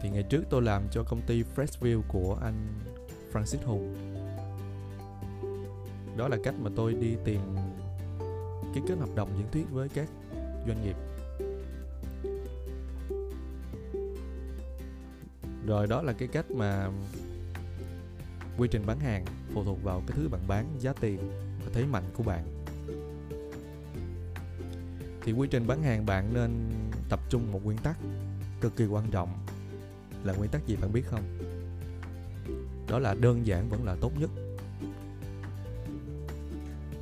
Thì 0.01 0.09
ngày 0.09 0.23
trước 0.23 0.43
tôi 0.49 0.61
làm 0.61 0.83
cho 0.91 1.03
công 1.03 1.21
ty 1.21 1.43
Freshview 1.55 2.01
của 2.07 2.37
anh 2.41 2.67
Francis 3.33 3.65
Hùng. 3.65 3.95
Đó 6.17 6.27
là 6.27 6.37
cách 6.43 6.55
mà 6.59 6.69
tôi 6.75 6.93
đi 6.93 7.15
tìm 7.25 7.41
ký 8.75 8.81
kết 8.87 8.97
hợp 8.99 9.09
đồng 9.15 9.29
diễn 9.37 9.47
thuyết 9.51 9.65
với 9.71 9.89
các 9.89 10.09
doanh 10.67 10.83
nghiệp. 10.83 10.95
Rồi 15.71 15.87
đó 15.87 16.01
là 16.01 16.13
cái 16.13 16.27
cách 16.27 16.51
mà 16.51 16.89
quy 18.57 18.67
trình 18.71 18.85
bán 18.85 18.99
hàng 18.99 19.25
phụ 19.53 19.63
thuộc 19.63 19.83
vào 19.83 20.03
cái 20.07 20.17
thứ 20.17 20.29
bạn 20.29 20.41
bán, 20.47 20.65
giá 20.79 20.93
tiền 20.93 21.19
và 21.65 21.71
thế 21.73 21.85
mạnh 21.85 22.03
của 22.13 22.23
bạn. 22.23 22.65
Thì 25.21 25.31
quy 25.31 25.47
trình 25.51 25.67
bán 25.67 25.83
hàng 25.83 26.05
bạn 26.05 26.33
nên 26.33 26.69
tập 27.09 27.19
trung 27.29 27.51
một 27.51 27.65
nguyên 27.65 27.77
tắc 27.77 27.97
cực 28.61 28.75
kỳ 28.75 28.85
quan 28.85 29.11
trọng 29.11 29.29
là 30.23 30.33
nguyên 30.33 30.51
tắc 30.51 30.67
gì 30.67 30.75
bạn 30.75 30.93
biết 30.93 31.03
không? 31.05 31.23
Đó 32.89 32.99
là 32.99 33.13
đơn 33.13 33.47
giản 33.47 33.69
vẫn 33.69 33.83
là 33.83 33.95
tốt 34.01 34.11
nhất. 34.19 34.29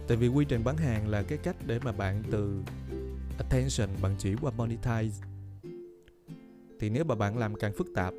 Tại 0.08 0.18
vì 0.18 0.28
quy 0.28 0.46
trình 0.46 0.64
bán 0.64 0.78
hàng 0.78 1.08
là 1.08 1.24
cái 1.24 1.38
cách 1.38 1.56
để 1.66 1.80
mà 1.84 1.92
bạn 1.92 2.24
từ 2.32 2.62
attention 3.38 3.90
bạn 4.02 4.16
chuyển 4.20 4.38
qua 4.42 4.52
monetize. 4.58 5.24
Thì 6.80 6.90
nếu 6.90 7.04
mà 7.04 7.16
bạn 7.16 7.38
làm 7.38 7.56
càng 7.56 7.74
phức 7.78 7.88
tạp 7.96 8.14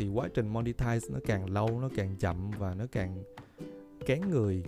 thì 0.00 0.08
quá 0.08 0.28
trình 0.34 0.52
monetize 0.52 1.12
nó 1.12 1.18
càng 1.26 1.50
lâu, 1.50 1.80
nó 1.80 1.88
càng 1.96 2.16
chậm 2.16 2.50
và 2.58 2.74
nó 2.74 2.84
càng 2.92 3.22
kén 4.06 4.20
người. 4.30 4.64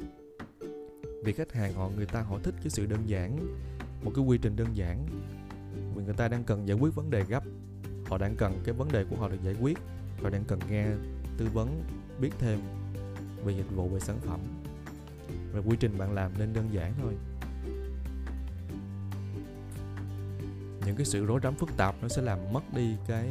Vì 1.24 1.32
khách 1.32 1.52
hàng 1.52 1.74
họ, 1.74 1.90
người 1.96 2.06
ta 2.06 2.20
họ 2.20 2.38
thích 2.42 2.54
cái 2.62 2.70
sự 2.70 2.86
đơn 2.86 3.00
giản, 3.06 3.38
một 4.04 4.12
cái 4.14 4.24
quy 4.24 4.38
trình 4.38 4.56
đơn 4.56 4.68
giản. 4.74 5.06
Vì 5.94 6.04
người 6.04 6.14
ta 6.14 6.28
đang 6.28 6.44
cần 6.44 6.68
giải 6.68 6.78
quyết 6.80 6.94
vấn 6.94 7.10
đề 7.10 7.24
gấp. 7.24 7.42
Họ 8.06 8.18
đang 8.18 8.36
cần, 8.36 8.60
cái 8.64 8.74
vấn 8.74 8.92
đề 8.92 9.04
của 9.04 9.16
họ 9.16 9.28
được 9.28 9.42
giải 9.44 9.56
quyết. 9.60 9.78
Họ 10.22 10.30
đang 10.30 10.44
cần 10.44 10.58
nghe 10.70 10.86
tư 11.38 11.46
vấn, 11.54 11.82
biết 12.20 12.30
thêm 12.38 12.60
về 13.44 13.52
dịch 13.52 13.76
vụ, 13.76 13.88
về 13.88 14.00
sản 14.00 14.18
phẩm. 14.20 14.40
Và 15.52 15.60
quy 15.60 15.76
trình 15.80 15.98
bạn 15.98 16.12
làm 16.12 16.32
nên 16.38 16.52
đơn 16.52 16.68
giản 16.72 16.94
thôi. 17.02 17.14
Những 20.86 20.96
cái 20.96 21.04
sự 21.04 21.26
rối 21.26 21.40
rắm 21.42 21.54
phức 21.54 21.76
tạp 21.76 21.94
nó 22.02 22.08
sẽ 22.08 22.22
làm 22.22 22.38
mất 22.52 22.62
đi 22.74 22.96
cái 23.06 23.28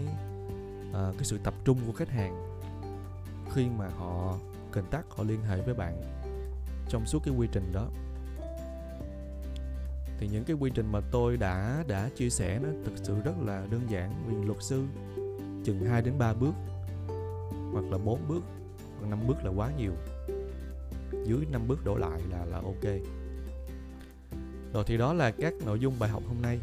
uh, 0.91 1.15
cái 1.17 1.23
sự 1.23 1.37
tập 1.43 1.53
trung 1.65 1.79
của 1.87 1.93
khách 1.93 2.09
hàng 2.09 2.61
khi 3.53 3.67
mà 3.77 3.87
họ 3.87 4.37
cần 4.71 4.85
tắt 4.91 5.05
họ 5.09 5.23
liên 5.23 5.43
hệ 5.43 5.61
với 5.61 5.73
bạn 5.73 6.01
trong 6.89 7.05
suốt 7.05 7.19
cái 7.25 7.33
quy 7.37 7.47
trình 7.51 7.71
đó. 7.73 7.87
Thì 10.17 10.27
những 10.27 10.43
cái 10.43 10.55
quy 10.59 10.71
trình 10.75 10.91
mà 10.91 10.99
tôi 11.11 11.37
đã 11.37 11.83
đã 11.87 12.09
chia 12.15 12.29
sẻ 12.29 12.59
nó 12.63 12.69
thực 12.85 12.93
sự 13.03 13.15
rất 13.25 13.33
là 13.45 13.65
đơn 13.71 13.81
giản. 13.89 14.23
Vì 14.27 14.47
luật 14.47 14.63
sư 14.63 14.85
chừng 15.65 15.85
2 15.85 16.01
đến 16.01 16.13
3 16.17 16.33
bước 16.33 16.53
hoặc 17.73 17.85
là 17.91 17.97
4 17.97 18.19
bước 18.27 18.43
hoặc 18.99 19.09
5 19.09 19.19
bước 19.27 19.43
là 19.43 19.51
quá 19.51 19.71
nhiều. 19.77 19.91
Dưới 21.25 21.45
5 21.51 21.61
bước 21.67 21.85
đổ 21.85 21.97
lại 21.97 22.21
là 22.29 22.45
là 22.45 22.57
ok. 22.57 23.01
Rồi 24.73 24.83
thì 24.87 24.97
đó 24.97 25.13
là 25.13 25.31
các 25.31 25.53
nội 25.65 25.79
dung 25.79 25.93
bài 25.99 26.09
học 26.09 26.23
hôm 26.27 26.41
nay. 26.41 26.59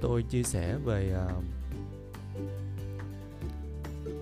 Tôi 0.00 0.22
chia 0.22 0.42
sẻ 0.42 0.76
về 0.84 1.16
uh, 1.26 1.44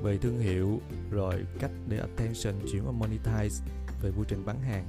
về 0.03 0.19
thương 0.19 0.39
hiệu, 0.39 0.81
rồi 1.11 1.47
cách 1.59 1.71
để 1.89 1.99
attention 1.99 2.55
chuyển 2.73 2.83
qua 2.87 2.93
monetize 2.93 3.63
về 4.03 4.11
quy 4.11 4.25
trình 4.29 4.43
bán 4.47 4.61
hàng. 4.61 4.87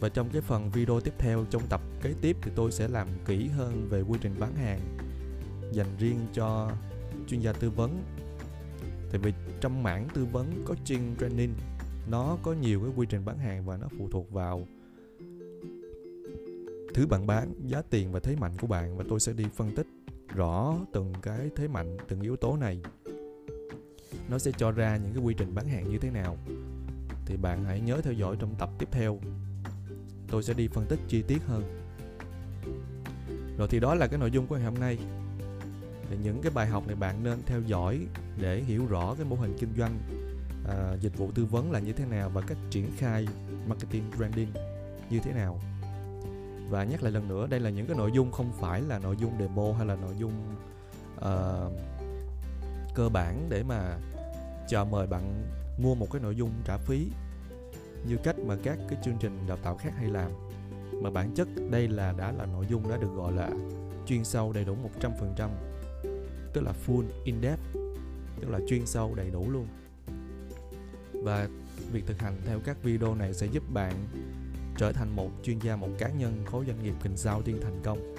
Và 0.00 0.08
trong 0.08 0.28
cái 0.32 0.42
phần 0.42 0.70
video 0.70 1.00
tiếp 1.00 1.14
theo 1.18 1.44
trong 1.50 1.62
tập 1.68 1.80
kế 2.02 2.14
tiếp 2.20 2.36
thì 2.42 2.50
tôi 2.54 2.72
sẽ 2.72 2.88
làm 2.88 3.08
kỹ 3.26 3.48
hơn 3.48 3.88
về 3.90 4.02
quy 4.02 4.18
trình 4.22 4.34
bán 4.38 4.54
hàng 4.54 4.80
dành 5.72 5.96
riêng 5.98 6.18
cho 6.32 6.70
chuyên 7.28 7.40
gia 7.40 7.52
tư 7.52 7.70
vấn. 7.70 8.02
Tại 9.10 9.20
vì 9.20 9.32
trong 9.60 9.82
mảng 9.82 10.08
tư 10.14 10.24
vấn 10.24 10.64
coaching 10.66 11.16
training, 11.20 11.54
nó 12.10 12.38
có 12.42 12.52
nhiều 12.52 12.80
cái 12.80 12.90
quy 12.96 13.06
trình 13.10 13.24
bán 13.24 13.38
hàng 13.38 13.66
và 13.66 13.76
nó 13.76 13.88
phụ 13.98 14.08
thuộc 14.10 14.32
vào 14.32 14.66
thứ 16.94 17.06
bạn 17.06 17.26
bán, 17.26 17.54
giá 17.66 17.82
tiền 17.90 18.12
và 18.12 18.20
thế 18.20 18.36
mạnh 18.36 18.52
của 18.60 18.66
bạn. 18.66 18.96
Và 18.96 19.04
tôi 19.08 19.20
sẽ 19.20 19.32
đi 19.32 19.44
phân 19.56 19.74
tích 19.76 19.86
rõ 20.34 20.76
từng 20.92 21.12
cái 21.22 21.50
thế 21.56 21.68
mạnh, 21.68 21.96
từng 22.08 22.20
yếu 22.20 22.36
tố 22.36 22.56
này 22.56 22.82
nó 24.28 24.38
sẽ 24.38 24.52
cho 24.56 24.70
ra 24.70 24.96
những 24.96 25.12
cái 25.14 25.22
quy 25.22 25.34
trình 25.34 25.54
bán 25.54 25.68
hàng 25.68 25.90
như 25.90 25.98
thế 25.98 26.10
nào. 26.10 26.36
Thì 27.26 27.36
bạn 27.36 27.64
hãy 27.64 27.80
nhớ 27.80 28.00
theo 28.04 28.12
dõi 28.12 28.36
trong 28.38 28.54
tập 28.54 28.70
tiếp 28.78 28.88
theo. 28.90 29.18
Tôi 30.30 30.42
sẽ 30.42 30.54
đi 30.54 30.68
phân 30.68 30.86
tích 30.86 31.00
chi 31.08 31.22
tiết 31.22 31.42
hơn. 31.46 31.62
Rồi 33.58 33.68
thì 33.70 33.80
đó 33.80 33.94
là 33.94 34.06
cái 34.06 34.18
nội 34.18 34.30
dung 34.30 34.46
của 34.46 34.56
ngày 34.56 34.64
hôm 34.64 34.74
nay. 34.74 34.98
Thì 36.10 36.16
những 36.22 36.42
cái 36.42 36.52
bài 36.54 36.66
học 36.66 36.86
này 36.86 36.96
bạn 36.96 37.24
nên 37.24 37.38
theo 37.46 37.60
dõi 37.60 38.06
để 38.40 38.62
hiểu 38.62 38.86
rõ 38.86 39.14
cái 39.14 39.24
mô 39.24 39.36
hình 39.36 39.56
kinh 39.60 39.74
doanh 39.78 39.98
à, 40.68 40.94
dịch 41.00 41.18
vụ 41.18 41.30
tư 41.34 41.44
vấn 41.44 41.72
là 41.72 41.78
như 41.78 41.92
thế 41.92 42.04
nào 42.04 42.30
và 42.30 42.40
cách 42.40 42.58
triển 42.70 42.90
khai 42.96 43.28
marketing 43.66 44.10
branding 44.16 44.48
như 45.10 45.20
thế 45.24 45.32
nào. 45.32 45.60
Và 46.70 46.84
nhắc 46.84 47.02
lại 47.02 47.12
lần 47.12 47.28
nữa 47.28 47.46
đây 47.46 47.60
là 47.60 47.70
những 47.70 47.86
cái 47.86 47.96
nội 47.96 48.10
dung 48.14 48.32
không 48.32 48.52
phải 48.60 48.82
là 48.82 48.98
nội 48.98 49.16
dung 49.16 49.32
demo 49.38 49.72
hay 49.76 49.86
là 49.86 49.96
nội 49.96 50.14
dung 50.18 50.32
uh, 51.16 51.72
cơ 52.94 53.08
bản 53.08 53.46
để 53.48 53.62
mà 53.62 53.96
cho 54.68 54.84
mời 54.84 55.06
bạn 55.06 55.46
mua 55.78 55.94
một 55.94 56.06
cái 56.12 56.22
nội 56.22 56.36
dung 56.36 56.50
trả 56.64 56.76
phí 56.76 57.06
như 58.08 58.16
cách 58.24 58.38
mà 58.38 58.56
các 58.62 58.78
cái 58.88 58.98
chương 59.04 59.16
trình 59.20 59.38
đào 59.48 59.56
tạo 59.56 59.76
khác 59.76 59.92
hay 59.96 60.10
làm. 60.10 60.30
Mà 61.02 61.10
bản 61.10 61.34
chất 61.34 61.48
đây 61.70 61.88
là 61.88 62.14
đã 62.18 62.32
là 62.32 62.46
nội 62.46 62.66
dung 62.68 62.88
đã 62.90 62.96
được 62.96 63.10
gọi 63.16 63.32
là 63.32 63.50
chuyên 64.06 64.24
sâu 64.24 64.52
đầy 64.52 64.64
đủ 64.64 64.76
100% 65.00 65.48
tức 66.52 66.60
là 66.60 66.72
full 66.86 67.04
in 67.24 67.42
depth, 67.42 67.62
tức 68.40 68.48
là 68.48 68.58
chuyên 68.68 68.86
sâu 68.86 69.14
đầy 69.14 69.30
đủ 69.30 69.50
luôn. 69.50 69.66
Và 71.12 71.48
việc 71.92 72.06
thực 72.06 72.18
hành 72.18 72.36
theo 72.46 72.60
các 72.64 72.82
video 72.82 73.14
này 73.14 73.34
sẽ 73.34 73.46
giúp 73.46 73.62
bạn 73.72 73.94
trở 74.78 74.92
thành 74.92 75.16
một 75.16 75.30
chuyên 75.42 75.58
gia, 75.58 75.76
một 75.76 75.88
cá 75.98 76.08
nhân 76.08 76.44
khối 76.46 76.64
doanh 76.66 76.82
nghiệp 76.82 76.94
tiên 77.44 77.60
thành 77.62 77.80
công. 77.82 78.14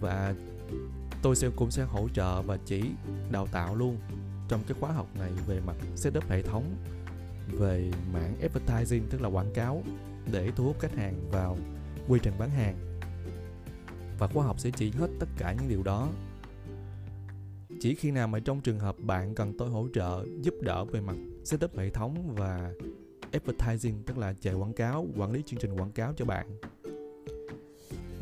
Và 0.00 0.34
tôi 1.22 1.36
sẽ 1.36 1.48
cũng 1.56 1.70
sẽ 1.70 1.84
hỗ 1.84 2.08
trợ 2.08 2.42
và 2.42 2.58
chỉ 2.66 2.82
đào 3.30 3.46
tạo 3.46 3.76
luôn 3.76 3.96
trong 4.48 4.60
cái 4.68 4.76
khóa 4.80 4.92
học 4.92 5.06
này 5.18 5.32
về 5.46 5.60
mặt 5.60 5.76
setup 5.96 6.28
hệ 6.28 6.42
thống 6.42 6.76
về 7.52 7.90
mảng 8.12 8.36
advertising 8.40 9.08
tức 9.10 9.20
là 9.20 9.28
quảng 9.28 9.52
cáo 9.54 9.82
để 10.32 10.50
thu 10.56 10.64
hút 10.64 10.76
khách 10.80 10.96
hàng 10.96 11.30
vào 11.30 11.56
quy 12.08 12.20
trình 12.22 12.34
bán 12.38 12.50
hàng. 12.50 13.00
Và 14.18 14.26
khóa 14.26 14.44
học 14.44 14.60
sẽ 14.60 14.70
chỉ 14.70 14.90
hết 14.90 15.08
tất 15.20 15.28
cả 15.38 15.52
những 15.52 15.68
điều 15.68 15.82
đó. 15.82 16.08
Chỉ 17.80 17.94
khi 17.94 18.10
nào 18.10 18.28
mà 18.28 18.38
trong 18.40 18.60
trường 18.60 18.78
hợp 18.78 18.96
bạn 18.98 19.34
cần 19.34 19.58
tôi 19.58 19.70
hỗ 19.70 19.88
trợ 19.94 20.24
giúp 20.42 20.54
đỡ 20.60 20.84
về 20.84 21.00
mặt 21.00 21.16
setup 21.44 21.76
hệ 21.76 21.90
thống 21.90 22.34
và 22.34 22.72
advertising 23.32 24.02
tức 24.02 24.18
là 24.18 24.34
chạy 24.40 24.54
quảng 24.54 24.72
cáo 24.72 25.06
quản 25.16 25.32
lý 25.32 25.42
chương 25.46 25.60
trình 25.60 25.76
quảng 25.76 25.92
cáo 25.92 26.12
cho 26.16 26.24
bạn. 26.24 26.58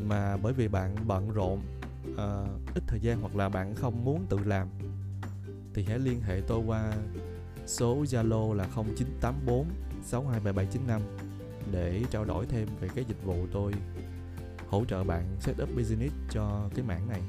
Mà 0.01 0.37
bởi 0.37 0.53
vì 0.53 0.67
bạn 0.67 0.95
bận 1.07 1.29
rộn 1.29 1.61
uh, 2.11 2.75
ít 2.75 2.83
thời 2.87 2.99
gian 2.99 3.21
hoặc 3.21 3.35
là 3.35 3.49
bạn 3.49 3.75
không 3.75 4.05
muốn 4.05 4.25
tự 4.29 4.39
làm 4.45 4.67
thì 5.77 5.83
hãy 5.83 5.99
liên 5.99 6.21
hệ 6.21 6.41
tôi 6.47 6.63
qua 6.65 6.93
số 7.65 8.03
Zalo 8.03 8.53
là 8.53 8.67
0984 8.75 9.65
627795 10.03 11.01
để 11.71 12.01
trao 12.11 12.25
đổi 12.25 12.45
thêm 12.45 12.67
về 12.79 12.87
cái 12.95 13.05
dịch 13.07 13.23
vụ 13.23 13.47
tôi 13.53 13.73
hỗ 14.69 14.85
trợ 14.85 15.03
bạn 15.03 15.23
setup 15.39 15.69
business 15.75 16.15
cho 16.29 16.69
cái 16.75 16.85
mảng 16.85 17.09
này. 17.09 17.21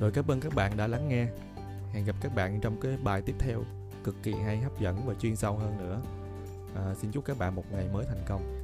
Rồi 0.00 0.10
cảm 0.10 0.30
ơn 0.30 0.40
các 0.40 0.54
bạn 0.54 0.76
đã 0.76 0.86
lắng 0.86 1.08
nghe. 1.08 1.26
Hẹn 1.92 2.04
gặp 2.04 2.16
các 2.20 2.34
bạn 2.34 2.60
trong 2.60 2.80
cái 2.80 2.96
bài 3.04 3.22
tiếp 3.22 3.34
theo 3.38 3.64
cực 4.04 4.14
kỳ 4.22 4.32
hay 4.32 4.58
hấp 4.58 4.80
dẫn 4.80 5.06
và 5.06 5.14
chuyên 5.14 5.36
sâu 5.36 5.56
hơn 5.56 5.78
nữa. 5.78 6.00
À, 6.74 6.94
xin 6.94 7.10
chúc 7.10 7.24
các 7.24 7.38
bạn 7.38 7.54
một 7.54 7.64
ngày 7.72 7.88
mới 7.92 8.04
thành 8.04 8.24
công. 8.28 8.58